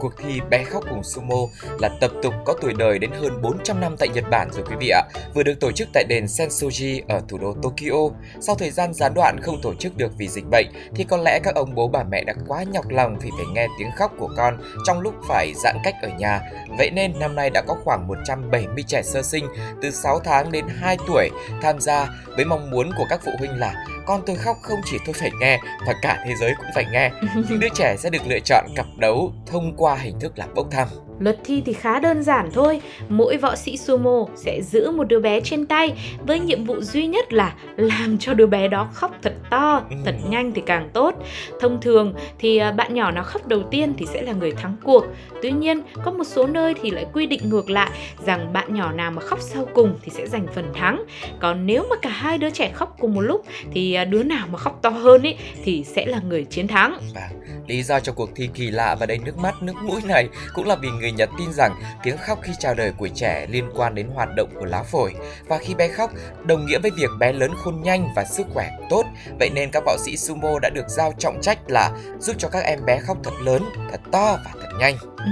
Cuộc 0.00 0.12
thi 0.18 0.40
bé 0.50 0.64
khóc 0.64 0.84
cùng 0.90 1.04
sumo 1.04 1.36
là 1.78 1.88
tập 2.00 2.10
tục 2.22 2.34
có 2.44 2.54
tuổi 2.60 2.72
đời 2.78 2.98
đến 2.98 3.10
hơn 3.10 3.42
400 3.42 3.80
năm 3.80 3.96
tại 3.98 4.08
Nhật 4.08 4.24
Bản 4.30 4.48
rồi 4.52 4.64
quý 4.70 4.76
vị 4.80 4.88
ạ. 4.88 5.02
Vừa 5.34 5.42
được 5.42 5.60
tổ 5.60 5.72
chức 5.72 5.88
tại 5.92 6.04
đền 6.08 6.24
Sensoji 6.24 7.02
ở 7.08 7.22
thủ 7.28 7.38
đô 7.38 7.54
Tokyo. 7.62 8.16
Sau 8.40 8.54
thời 8.54 8.70
gian 8.70 8.94
gián 8.94 9.14
đoạn 9.14 9.40
không 9.42 9.62
tổ 9.62 9.74
chức 9.74 9.96
được 9.96 10.12
vì 10.18 10.28
dịch 10.28 10.44
bệnh, 10.50 10.66
thì 10.94 11.04
có 11.04 11.16
lẽ 11.16 11.40
các 11.42 11.54
ông 11.54 11.74
bố 11.74 11.88
bà 11.88 12.04
mẹ 12.04 12.24
đã 12.24 12.34
quá 12.48 12.62
nhọc 12.62 12.88
lòng 12.88 13.18
vì 13.18 13.30
phải 13.36 13.46
nghe 13.54 13.66
tiếng 13.78 13.90
khóc 13.96 14.12
của 14.18 14.28
con 14.36 14.58
trong 14.86 15.00
lúc 15.00 15.14
phải 15.28 15.52
giãn 15.64 15.76
cách 15.84 15.94
ở 16.02 16.08
nhà. 16.08 16.40
Vậy 16.78 16.90
nên 16.90 17.18
năm 17.18 17.34
nay 17.34 17.50
đã 17.50 17.62
có 17.66 17.74
khoảng 17.84 18.08
170 18.08 18.84
trẻ 18.86 19.02
sơ 19.02 19.22
sinh 19.22 19.46
từ 19.82 19.90
6 19.90 20.18
tháng 20.18 20.52
đến 20.52 20.64
2 20.80 20.96
tuổi 21.06 21.30
tham 21.62 21.80
gia 21.80 22.08
với 22.36 22.44
mong 22.44 22.70
muốn 22.70 22.90
của 22.98 23.04
các 23.08 23.20
phụ 23.24 23.32
huynh 23.38 23.58
là 23.58 23.84
con 24.06 24.22
tôi 24.26 24.36
khóc 24.36 24.56
không 24.62 24.80
chỉ 24.84 24.96
tôi 25.06 25.14
phải 25.14 25.30
nghe 25.40 25.58
mà 25.86 25.92
cả 26.02 26.24
thế 26.26 26.34
giới 26.40 26.54
cũng 26.56 26.66
phải 26.74 26.86
nghe. 26.92 27.10
Những 27.48 27.60
đứa 27.60 27.68
trẻ 27.74 27.96
sẽ 27.98 28.10
được 28.10 28.26
lựa 28.26 28.38
chọn 28.44 28.66
cặp 28.76 28.86
đấu 28.96 29.32
thông 29.46 29.69
qua 29.76 29.94
hình 29.94 30.20
thức 30.20 30.32
là 30.36 30.46
bốc 30.54 30.66
thăm. 30.70 30.88
Luật 31.18 31.38
thi 31.44 31.62
thì 31.66 31.72
khá 31.72 32.00
đơn 32.00 32.22
giản 32.22 32.50
thôi, 32.52 32.80
mỗi 33.08 33.36
võ 33.36 33.56
sĩ 33.56 33.76
sumo 33.76 34.26
sẽ 34.36 34.62
giữ 34.62 34.90
một 34.90 35.04
đứa 35.04 35.20
bé 35.20 35.40
trên 35.40 35.66
tay 35.66 35.92
với 36.26 36.40
nhiệm 36.40 36.64
vụ 36.64 36.80
duy 36.80 37.06
nhất 37.06 37.32
là 37.32 37.54
làm 37.76 38.18
cho 38.18 38.34
đứa 38.34 38.46
bé 38.46 38.68
đó 38.68 38.88
khóc 38.92 39.16
thật 39.22 39.32
to, 39.50 39.82
Ừ. 39.90 39.96
thật 40.04 40.14
nhanh 40.28 40.52
thì 40.52 40.62
càng 40.66 40.90
tốt. 40.92 41.14
Thông 41.60 41.80
thường 41.80 42.14
thì 42.38 42.56
à, 42.56 42.72
bạn 42.72 42.94
nhỏ 42.94 43.10
nào 43.10 43.24
khóc 43.24 43.46
đầu 43.48 43.62
tiên 43.70 43.94
thì 43.98 44.06
sẽ 44.06 44.22
là 44.22 44.32
người 44.32 44.52
thắng 44.52 44.76
cuộc. 44.84 45.04
Tuy 45.42 45.50
nhiên, 45.50 45.82
có 46.04 46.10
một 46.10 46.24
số 46.24 46.46
nơi 46.46 46.74
thì 46.82 46.90
lại 46.90 47.06
quy 47.12 47.26
định 47.26 47.48
ngược 47.48 47.70
lại 47.70 47.90
rằng 48.26 48.52
bạn 48.52 48.74
nhỏ 48.74 48.92
nào 48.92 49.10
mà 49.10 49.22
khóc 49.22 49.38
sau 49.42 49.66
cùng 49.74 49.98
thì 50.02 50.12
sẽ 50.14 50.26
giành 50.26 50.46
phần 50.54 50.72
thắng. 50.74 51.04
Còn 51.40 51.66
nếu 51.66 51.86
mà 51.90 51.96
cả 52.02 52.10
hai 52.10 52.38
đứa 52.38 52.50
trẻ 52.50 52.70
khóc 52.74 52.96
cùng 53.00 53.14
một 53.14 53.20
lúc 53.20 53.44
thì 53.72 53.94
à, 53.94 54.04
đứa 54.04 54.22
nào 54.22 54.46
mà 54.52 54.58
khóc 54.58 54.78
to 54.82 54.90
hơn 54.90 55.22
ấy 55.22 55.36
thì 55.64 55.84
sẽ 55.84 56.06
là 56.06 56.20
người 56.20 56.44
chiến 56.44 56.68
thắng. 56.68 56.98
Và 57.14 57.30
lý 57.66 57.82
do 57.82 58.00
cho 58.00 58.12
cuộc 58.12 58.30
thi 58.36 58.48
kỳ 58.54 58.70
lạ 58.70 58.96
và 59.00 59.06
đầy 59.06 59.18
nước 59.18 59.38
mắt 59.38 59.62
nước 59.62 59.76
mũi 59.82 60.00
này 60.04 60.28
cũng 60.54 60.66
là 60.66 60.76
vì 60.76 60.88
người 60.90 61.12
Nhật 61.12 61.30
tin 61.38 61.52
rằng 61.52 61.74
tiếng 62.02 62.16
khóc 62.16 62.38
khi 62.42 62.52
chào 62.58 62.74
đời 62.74 62.92
của 62.98 63.08
trẻ 63.08 63.46
liên 63.50 63.70
quan 63.74 63.94
đến 63.94 64.08
hoạt 64.14 64.28
động 64.36 64.48
của 64.58 64.64
lá 64.64 64.82
phổi 64.82 65.14
và 65.48 65.58
khi 65.58 65.74
bé 65.74 65.88
khóc 65.88 66.10
đồng 66.44 66.66
nghĩa 66.66 66.78
với 66.78 66.90
việc 66.90 67.10
bé 67.18 67.32
lớn 67.32 67.50
khôn 67.56 67.82
nhanh 67.82 68.08
và 68.16 68.24
sức 68.24 68.46
khỏe 68.50 68.70
tốt. 68.90 69.04
Vậy 69.38 69.50
nên 69.54 69.70
các 69.72 69.82
võ 69.86 69.96
sĩ 70.04 70.16
sumo 70.16 70.58
đã 70.62 70.70
được 70.70 70.88
giao 70.88 71.12
trọng 71.18 71.40
trách 71.40 71.58
là 71.68 71.90
giúp 72.18 72.36
cho 72.38 72.48
các 72.48 72.64
em 72.64 72.78
bé 72.86 72.98
khóc 72.98 73.18
thật 73.24 73.34
lớn, 73.44 73.62
thật 73.90 74.00
to 74.12 74.38
và 74.44 74.50
thật 74.60 74.68
nhanh. 74.78 74.94
Ừ. 75.24 75.30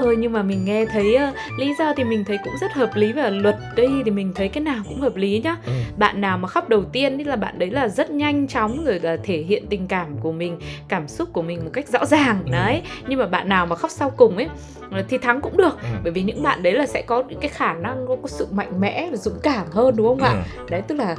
ừ 0.00 0.14
nhưng 0.18 0.32
mà 0.32 0.42
mình 0.42 0.64
nghe 0.64 0.84
thấy 0.86 1.16
uh, 1.28 1.58
lý 1.60 1.74
do 1.78 1.92
thì 1.96 2.04
mình 2.04 2.24
thấy 2.24 2.38
cũng 2.44 2.52
rất 2.60 2.72
hợp 2.72 2.90
lý 2.96 3.12
và 3.12 3.30
luật 3.30 3.56
đây 3.76 3.88
thì 4.04 4.10
mình 4.10 4.32
thấy 4.34 4.48
cái 4.48 4.62
nào 4.64 4.82
cũng 4.88 5.00
hợp 5.00 5.16
lý 5.16 5.40
nhá 5.44 5.56
Ừ. 5.66 5.72
bạn 5.96 6.20
nào 6.20 6.38
mà 6.38 6.48
khóc 6.48 6.68
đầu 6.68 6.84
tiên 6.84 7.18
thì 7.18 7.24
là 7.24 7.36
bạn 7.36 7.58
đấy 7.58 7.70
là 7.70 7.88
rất 7.88 8.10
nhanh 8.10 8.48
chóng 8.48 8.84
rồi 8.84 9.00
là 9.02 9.16
thể 9.22 9.36
hiện 9.38 9.66
tình 9.70 9.86
cảm 9.88 10.16
của 10.20 10.32
mình 10.32 10.58
cảm 10.88 11.08
xúc 11.08 11.28
của 11.32 11.42
mình 11.42 11.64
một 11.64 11.70
cách 11.72 11.88
rõ 11.88 12.04
ràng 12.06 12.42
Ừ. 12.46 12.52
đấy 12.52 12.82
nhưng 13.08 13.18
mà 13.18 13.26
bạn 13.26 13.48
nào 13.48 13.66
mà 13.66 13.76
khóc 13.76 13.90
sau 13.90 14.10
cùng 14.10 14.36
ấy 14.36 14.48
ờ, 14.90 15.02
thì 15.08 15.18
thắng 15.18 15.40
cũng 15.40 15.56
được 15.56 15.78
Ừ. 15.82 15.88
bởi 16.02 16.12
vì 16.12 16.22
những 16.22 16.42
bạn 16.42 16.62
đấy 16.62 16.72
là 16.72 16.86
sẽ 16.86 17.02
có 17.02 17.22
những 17.28 17.40
cái 17.40 17.48
khả 17.48 17.72
năng 17.74 18.04
có, 18.08 18.16
có 18.22 18.28
sự 18.28 18.46
mạnh 18.52 18.80
mẽ 18.80 19.08
và 19.10 19.16
dũng 19.16 19.38
cảm 19.42 19.66
hơn 19.70 19.96
đúng 19.96 20.06
không 20.06 20.18
ạ 20.22 20.30
Ừ. 20.56 20.62
đấy 20.70 20.82
tức 20.88 20.94
là 20.94 21.16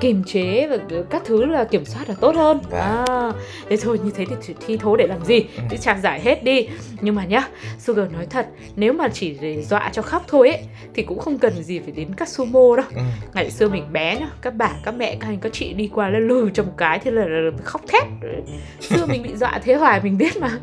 kiềm 0.00 0.24
chế 0.24 0.66
và 0.70 0.76
các 1.10 1.22
thứ 1.24 1.44
là 1.44 1.64
kiểm 1.64 1.84
soát 1.84 2.08
là 2.08 2.14
tốt 2.20 2.36
hơn 2.36 2.58
Vâng. 2.70 2.80
à, 3.08 3.32
thế 3.68 3.76
thôi 3.76 3.98
như 4.04 4.10
thế 4.16 4.24
thì 4.46 4.54
thi 4.66 4.76
thố 4.76 4.96
để 4.96 5.06
làm 5.06 5.24
gì 5.24 5.40
Ừ. 5.56 5.62
chứ 5.70 5.76
trang 5.76 6.00
giải 6.02 6.20
hết 6.20 6.44
đi 6.44 6.68
nhưng 7.00 7.14
mà 7.14 7.24
nhá. 7.30 7.48
Sugar 7.78 8.10
nói 8.12 8.26
thật 8.30 8.46
nếu 8.76 8.92
mà 8.92 9.08
chỉ 9.08 9.38
để 9.40 9.62
dọa 9.62 9.90
cho 9.92 10.02
khóc 10.02 10.24
thôi 10.28 10.48
ấy 10.48 10.62
thì 10.94 11.02
cũng 11.02 11.18
không 11.18 11.38
cần 11.38 11.62
gì 11.62 11.78
phải 11.78 11.92
đến 11.92 12.14
các 12.16 12.28
sumo 12.28 12.76
đâu. 12.76 12.86
Ừ. 12.94 13.02
ngày 13.34 13.50
xưa 13.50 13.68
mình 13.68 13.92
bé 13.92 14.16
nhá 14.20 14.28
các 14.42 14.54
bà 14.54 14.70
các 14.84 14.94
mẹ 14.94 15.16
các 15.20 15.28
anh 15.28 15.40
các 15.40 15.52
chị 15.52 15.72
đi 15.72 15.90
qua 15.94 16.08
là 16.08 16.18
lừ 16.18 16.50
một 16.56 16.74
cái 16.76 16.98
thế 16.98 17.10
là, 17.10 17.24
là, 17.24 17.40
là 17.40 17.50
khóc 17.64 17.80
thét. 17.88 18.02
Xưa 18.80 19.06
mình 19.06 19.22
bị 19.22 19.36
dọa 19.36 19.60
thế 19.64 19.74
hoài 19.74 20.00
mình 20.02 20.18
biết 20.18 20.36
mà. 20.36 20.58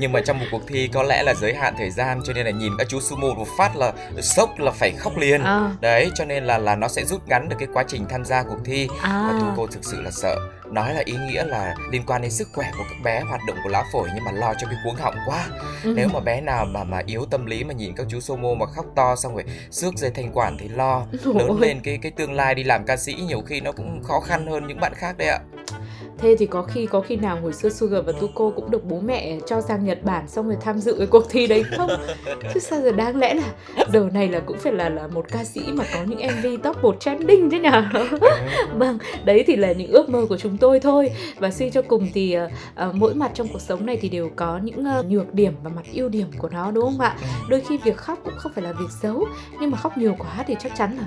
Nhưng 0.00 0.12
mà 0.12 0.20
trong 0.20 0.38
một 0.38 0.46
cuộc 0.50 0.62
thi 0.66 0.88
có 0.92 1.02
lẽ 1.02 1.22
là 1.22 1.34
giới 1.34 1.54
hạn 1.54 1.74
thời 1.78 1.90
gian 1.90 2.20
cho 2.24 2.32
nên 2.32 2.46
là 2.46 2.50
nhìn 2.52 2.72
các 2.78 2.88
chú 2.88 3.00
sumo 3.00 3.34
một 3.34 3.48
phát 3.58 3.76
là 3.76 3.92
sốc 4.22 4.58
là 4.58 4.70
phải 4.70 4.92
khóc 4.92 5.18
liền. 5.18 5.42
à, 5.42 5.70
Đấy, 5.80 6.10
cho 6.14 6.24
nên 6.24 6.44
là 6.44 6.58
là 6.58 6.76
nó 6.76 6.88
sẽ 6.88 7.04
rút 7.04 7.28
ngắn 7.28 7.48
được 7.48 7.56
cái 7.58 7.68
quá 7.72 7.84
trình 7.88 8.04
tham 8.10 8.24
gia 8.24 8.42
cuộc 8.42 8.58
thi. 8.64 8.88
Và 9.02 9.38
thu 9.40 9.46
à 9.46 9.54
cô 9.56 9.66
thực 9.66 9.84
sự 9.84 10.02
là 10.02 10.10
sợ 10.10 10.36
nói 10.70 10.94
là 10.94 11.02
ý 11.04 11.14
nghĩa 11.28 11.44
là 11.44 11.74
liên 11.92 12.02
quan 12.06 12.22
đến 12.22 12.30
sức 12.30 12.48
khỏe 12.52 12.70
của 12.78 12.84
các 12.88 13.02
bé 13.04 13.20
hoạt 13.20 13.40
động 13.46 13.56
của 13.64 13.70
lá 13.70 13.84
phổi 13.92 14.08
nhưng 14.14 14.24
mà 14.24 14.32
lo 14.32 14.54
cho 14.54 14.66
cái 14.66 14.76
cuống 14.84 14.94
họng 14.94 15.14
quá 15.26 15.46
ừ. 15.84 15.92
nếu 15.96 16.08
mà 16.08 16.20
bé 16.20 16.40
nào 16.40 16.64
mà 16.64 16.84
mà 16.84 17.02
yếu 17.06 17.26
tâm 17.26 17.46
lý 17.46 17.64
mà 17.64 17.74
nhìn 17.74 17.94
các 17.96 18.06
chú 18.10 18.20
sumo 18.20 18.54
mà 18.54 18.66
khóc 18.66 18.86
to 18.96 19.16
xong 19.16 19.34
rồi 19.34 19.44
xước 19.70 19.94
dây 19.94 20.10
thanh 20.10 20.32
quản 20.32 20.58
thì 20.58 20.68
lo 20.68 21.06
Ôi. 21.24 21.34
lớn 21.38 21.60
lên 21.60 21.80
cái 21.84 21.98
cái 22.02 22.12
tương 22.12 22.32
lai 22.32 22.54
đi 22.54 22.64
làm 22.64 22.84
ca 22.84 22.96
sĩ 22.96 23.14
nhiều 23.14 23.40
khi 23.46 23.60
nó 23.60 23.72
cũng 23.72 24.02
khó 24.04 24.20
khăn 24.20 24.46
hơn 24.46 24.66
những 24.66 24.80
bạn 24.80 24.92
khác 24.94 25.18
đấy 25.18 25.28
ạ 25.28 25.40
thế 26.20 26.36
thì 26.38 26.46
có 26.46 26.62
khi 26.62 26.86
có 26.86 27.00
khi 27.00 27.16
nào 27.16 27.38
hồi 27.42 27.52
xưa 27.52 27.68
Sugar 27.68 28.04
và 28.06 28.12
Tuko 28.12 28.50
cũng 28.50 28.70
được 28.70 28.84
bố 28.84 29.00
mẹ 29.00 29.38
cho 29.46 29.60
sang 29.60 29.84
Nhật 29.84 29.98
Bản 30.04 30.28
xong 30.28 30.46
rồi 30.46 30.56
tham 30.60 30.78
dự 30.78 30.94
cái 30.98 31.06
cuộc 31.06 31.30
thi 31.30 31.46
đấy 31.46 31.64
không? 31.76 31.90
Chứ 32.54 32.60
sao 32.60 32.80
giờ 32.80 32.92
đáng 32.92 33.16
lẽ 33.16 33.34
là 33.34 33.42
giờ 33.92 34.08
này 34.12 34.28
là 34.28 34.40
cũng 34.40 34.58
phải 34.58 34.72
là 34.72 34.88
là 34.88 35.06
một 35.06 35.26
ca 35.32 35.44
sĩ 35.44 35.60
mà 35.72 35.84
có 35.94 36.02
những 36.06 36.18
MV 36.18 36.46
top 36.62 36.82
1 36.82 37.00
trending 37.00 37.50
chứ 37.50 37.60
nhở? 37.60 37.82
Vâng, 38.74 38.98
đấy 39.24 39.44
thì 39.46 39.56
là 39.56 39.72
những 39.72 39.90
ước 39.90 40.08
mơ 40.08 40.26
của 40.28 40.38
chúng 40.38 40.56
tôi 40.56 40.80
thôi. 40.80 41.10
Và 41.38 41.50
suy 41.50 41.70
cho 41.70 41.82
cùng 41.82 42.08
thì 42.14 42.36
ờ, 42.74 42.92
mỗi 42.94 43.14
mặt 43.14 43.30
trong 43.34 43.48
cuộc 43.48 43.60
sống 43.60 43.86
này 43.86 43.98
thì 44.00 44.08
đều 44.08 44.30
có 44.36 44.60
những 44.62 44.84
ờ, 44.84 45.02
nhược 45.08 45.34
điểm 45.34 45.52
và 45.62 45.70
mặt 45.76 45.84
ưu 45.92 46.08
điểm 46.08 46.26
của 46.38 46.48
nó 46.48 46.70
đúng 46.70 46.84
không 46.84 47.00
ạ? 47.00 47.16
Đôi 47.48 47.60
khi 47.60 47.78
việc 47.84 47.96
khóc 47.96 48.18
cũng 48.24 48.34
không 48.36 48.52
phải 48.54 48.64
là 48.64 48.72
việc 48.72 48.90
xấu 49.02 49.24
Nhưng 49.60 49.70
mà 49.70 49.78
khóc 49.78 49.98
nhiều 49.98 50.16
quá 50.18 50.44
thì 50.46 50.56
chắc 50.60 50.72
chắn 50.76 50.96
là 50.96 51.04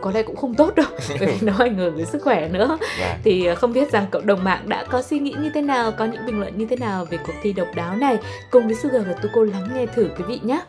có 0.00 0.10
lẽ 0.10 0.22
cũng 0.22 0.36
không 0.36 0.54
tốt 0.54 0.74
đâu 0.74 0.86
Bởi 1.20 1.28
vì 1.28 1.46
nó 1.46 1.52
ảnh 1.58 1.76
hưởng 1.76 1.96
đến 1.96 2.06
sức 2.06 2.22
khỏe 2.22 2.48
nữa. 2.48 2.78
Và 3.00 3.18
Thì 3.24 3.44
ờ, 3.44 3.54
không 3.54 3.72
biết 3.72 3.92
rằng 3.92 4.06
cộng 4.10 4.26
đồng 4.26 4.44
mạng 4.44 4.53
đã 4.66 4.84
có 4.90 5.02
suy 5.02 5.18
nghĩ 5.18 5.34
như 5.42 5.50
thế 5.54 5.62
nào, 5.62 5.92
có 5.92 6.04
những 6.04 6.26
bình 6.26 6.40
luận 6.40 6.58
như 6.58 6.66
thế 6.66 6.76
nào 6.76 7.04
về 7.04 7.18
cuộc 7.26 7.34
thi 7.42 7.52
độc 7.52 7.68
đáo 7.74 7.96
này 7.96 8.18
Cùng 8.50 8.66
với 8.66 8.74
Sugar 8.74 9.06
và 9.06 9.12
Tuko 9.12 9.42
lắng 9.42 9.68
nghe 9.74 9.86
thử 9.86 10.08
quý 10.18 10.24
vị 10.28 10.40
nhé 10.42 10.60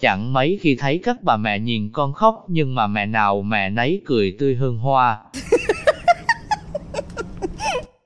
Chẳng 0.00 0.32
mấy 0.32 0.58
khi 0.60 0.76
thấy 0.80 1.00
các 1.02 1.16
bà 1.22 1.36
mẹ 1.36 1.58
nhìn 1.58 1.90
con 1.92 2.12
khóc 2.12 2.44
nhưng 2.48 2.74
mà 2.74 2.86
mẹ 2.86 3.06
nào 3.06 3.42
mẹ 3.42 3.70
nấy 3.70 4.02
cười 4.06 4.36
tươi 4.38 4.54
hương 4.54 4.78
hoa. 4.78 5.18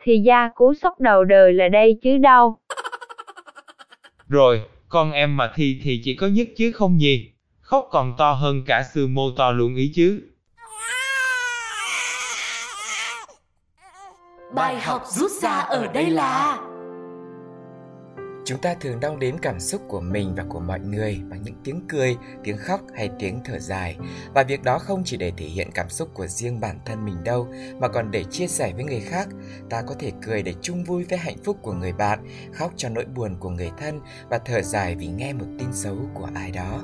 Thì 0.02 0.22
ra 0.26 0.50
cú 0.54 0.74
sốc 0.74 1.00
đầu 1.00 1.24
đời 1.24 1.52
là 1.52 1.68
đây 1.68 1.98
chứ 2.02 2.18
đâu. 2.18 2.58
Rồi, 4.28 4.60
con 4.88 5.12
em 5.12 5.36
mà 5.36 5.52
thi 5.54 5.80
thì 5.82 6.00
chỉ 6.04 6.16
có 6.16 6.26
nhất 6.26 6.48
chứ 6.56 6.72
không 6.72 7.00
gì. 7.00 7.30
Khóc 7.60 7.88
còn 7.90 8.14
to 8.18 8.32
hơn 8.32 8.62
cả 8.66 8.82
sư 8.94 9.06
mô 9.06 9.30
to 9.30 9.52
luôn 9.52 9.74
ý 9.74 9.92
chứ. 9.94 10.33
Bài 14.54 14.80
học 14.80 15.02
rút 15.08 15.30
ra 15.42 15.50
ở 15.50 15.86
đây 15.86 16.10
là 16.10 16.58
Chúng 18.44 18.60
ta 18.60 18.74
thường 18.80 19.00
đong 19.00 19.18
đếm 19.18 19.38
cảm 19.38 19.60
xúc 19.60 19.82
của 19.88 20.00
mình 20.00 20.34
và 20.34 20.44
của 20.48 20.60
mọi 20.60 20.80
người 20.80 21.20
bằng 21.28 21.42
những 21.42 21.54
tiếng 21.64 21.80
cười, 21.88 22.16
tiếng 22.44 22.56
khóc 22.56 22.80
hay 22.94 23.10
tiếng 23.18 23.40
thở 23.44 23.58
dài. 23.58 23.96
Và 24.34 24.42
việc 24.42 24.62
đó 24.62 24.78
không 24.78 25.02
chỉ 25.04 25.16
để 25.16 25.32
thể 25.36 25.46
hiện 25.46 25.70
cảm 25.74 25.88
xúc 25.88 26.08
của 26.14 26.26
riêng 26.26 26.60
bản 26.60 26.78
thân 26.84 27.04
mình 27.04 27.24
đâu, 27.24 27.48
mà 27.78 27.88
còn 27.88 28.10
để 28.10 28.24
chia 28.24 28.46
sẻ 28.46 28.72
với 28.74 28.84
người 28.84 29.00
khác. 29.00 29.28
Ta 29.70 29.82
có 29.82 29.94
thể 29.98 30.12
cười 30.22 30.42
để 30.42 30.54
chung 30.60 30.84
vui 30.84 31.04
với 31.04 31.18
hạnh 31.18 31.38
phúc 31.44 31.56
của 31.62 31.72
người 31.72 31.92
bạn, 31.92 32.18
khóc 32.52 32.72
cho 32.76 32.88
nỗi 32.88 33.04
buồn 33.04 33.36
của 33.40 33.50
người 33.50 33.70
thân 33.78 34.00
và 34.28 34.38
thở 34.38 34.62
dài 34.62 34.94
vì 34.94 35.06
nghe 35.06 35.32
một 35.32 35.46
tin 35.58 35.68
xấu 35.72 35.96
của 36.14 36.28
ai 36.34 36.50
đó. 36.50 36.80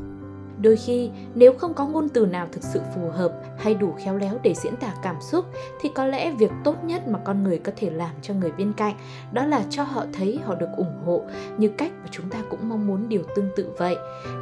Đôi 0.63 0.77
khi, 0.77 1.11
nếu 1.35 1.53
không 1.53 1.75
có 1.75 1.87
ngôn 1.87 2.09
từ 2.09 2.27
nào 2.27 2.49
thực 2.53 2.63
sự 2.63 2.81
phù 2.95 3.09
hợp 3.09 3.33
hay 3.59 3.75
đủ 3.75 3.95
khéo 3.99 4.17
léo 4.17 4.39
để 4.43 4.55
diễn 4.55 4.77
tả 4.77 4.95
cảm 5.03 5.17
xúc 5.21 5.45
thì 5.81 5.91
có 5.95 6.07
lẽ 6.07 6.33
việc 6.33 6.51
tốt 6.65 6.85
nhất 6.85 7.09
mà 7.09 7.19
con 7.25 7.43
người 7.43 7.59
có 7.59 7.73
thể 7.77 7.91
làm 7.91 8.11
cho 8.23 8.35
người 8.35 8.53
bên 8.53 8.73
cạnh 8.73 8.95
đó 9.33 9.47
là 9.47 9.65
cho 9.71 9.83
họ 9.83 10.05
thấy 10.13 10.39
họ 10.45 10.55
được 10.55 10.69
ủng 10.77 11.03
hộ 11.05 11.23
như 11.59 11.69
cách 11.69 11.93
mà 12.03 12.09
chúng 12.11 12.31
ta 12.31 12.39
cũng 12.51 12.69
mong 12.69 12.87
muốn 12.87 13.09
điều 13.09 13.23
tương 13.37 13.49
tự 13.57 13.67
vậy. 13.79 13.97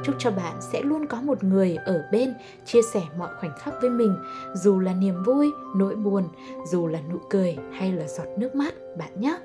Chúc 0.04 0.14
cho 0.18 0.30
bạn 0.30 0.56
sẽ 0.72 0.82
luôn 0.82 1.06
có 1.06 1.20
một 1.20 1.44
người 1.44 1.76
ở 1.76 2.02
bên 2.12 2.34
chia 2.64 2.82
sẻ 2.92 3.02
mọi 3.18 3.28
khoảnh 3.40 3.52
khắc 3.58 3.74
với 3.80 3.90
mình, 3.90 4.16
dù 4.54 4.80
là 4.80 4.94
niềm 4.94 5.22
vui, 5.22 5.50
nỗi 5.76 5.96
buồn, 5.96 6.24
dù 6.66 6.86
là 6.86 7.00
nụ 7.12 7.18
cười 7.30 7.56
hay 7.72 7.92
là 7.92 8.06
giọt 8.06 8.26
nước 8.38 8.54
mắt 8.54 8.74
bạn 8.98 9.20
nhé. 9.20 9.38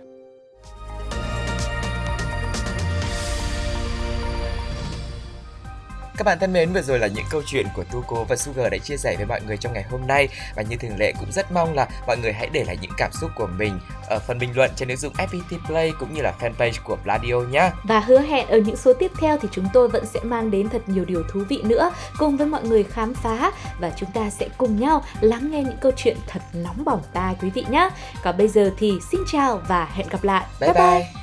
Các 6.17 6.23
bạn 6.23 6.39
thân 6.39 6.53
mến, 6.53 6.73
vừa 6.73 6.81
rồi 6.81 6.99
là 6.99 7.07
những 7.07 7.25
câu 7.29 7.41
chuyện 7.45 7.67
của 7.75 7.83
Tuko 7.83 8.23
và 8.23 8.35
Sugar 8.35 8.71
đã 8.71 8.77
chia 8.77 8.97
sẻ 8.97 9.15
với 9.15 9.25
mọi 9.25 9.41
người 9.47 9.57
trong 9.57 9.73
ngày 9.73 9.83
hôm 9.91 10.07
nay 10.07 10.27
và 10.55 10.61
như 10.61 10.75
thường 10.75 10.97
lệ 10.97 11.13
cũng 11.19 11.31
rất 11.31 11.51
mong 11.51 11.73
là 11.73 11.87
mọi 12.07 12.17
người 12.17 12.33
hãy 12.33 12.49
để 12.51 12.63
lại 12.63 12.77
những 12.81 12.91
cảm 12.97 13.11
xúc 13.11 13.31
của 13.35 13.47
mình 13.47 13.79
ở 14.09 14.19
phần 14.19 14.39
bình 14.39 14.49
luận 14.55 14.71
trên 14.75 14.89
ứng 14.89 14.97
dụng 14.97 15.13
FPT 15.13 15.57
Play 15.67 15.91
cũng 15.99 16.13
như 16.13 16.21
là 16.21 16.33
fanpage 16.39 16.83
của 16.83 16.97
Pladio 17.03 17.39
nhé. 17.39 17.71
Và 17.83 17.99
hứa 17.99 18.19
hẹn 18.19 18.47
ở 18.47 18.57
những 18.57 18.75
số 18.75 18.93
tiếp 18.93 19.11
theo 19.19 19.37
thì 19.37 19.47
chúng 19.51 19.67
tôi 19.73 19.87
vẫn 19.87 20.05
sẽ 20.05 20.19
mang 20.23 20.51
đến 20.51 20.69
thật 20.69 20.81
nhiều 20.89 21.05
điều 21.05 21.23
thú 21.31 21.43
vị 21.49 21.61
nữa 21.63 21.91
cùng 22.17 22.37
với 22.37 22.47
mọi 22.47 22.63
người 22.63 22.83
khám 22.83 23.13
phá 23.13 23.51
và 23.79 23.91
chúng 23.97 24.11
ta 24.11 24.29
sẽ 24.29 24.49
cùng 24.57 24.79
nhau 24.79 25.03
lắng 25.21 25.51
nghe 25.51 25.63
những 25.63 25.77
câu 25.81 25.91
chuyện 25.95 26.17
thật 26.27 26.41
nóng 26.53 26.85
bỏng 26.85 27.01
tai 27.13 27.35
quý 27.41 27.49
vị 27.49 27.65
nhé. 27.69 27.89
Còn 28.23 28.37
bây 28.37 28.47
giờ 28.47 28.71
thì 28.77 28.93
xin 29.11 29.21
chào 29.31 29.61
và 29.67 29.89
hẹn 29.93 30.07
gặp 30.09 30.23
lại. 30.23 30.45
Bye 30.59 30.73
bye. 30.73 30.83
bye. 30.83 31.07
Ôi 31.15 31.22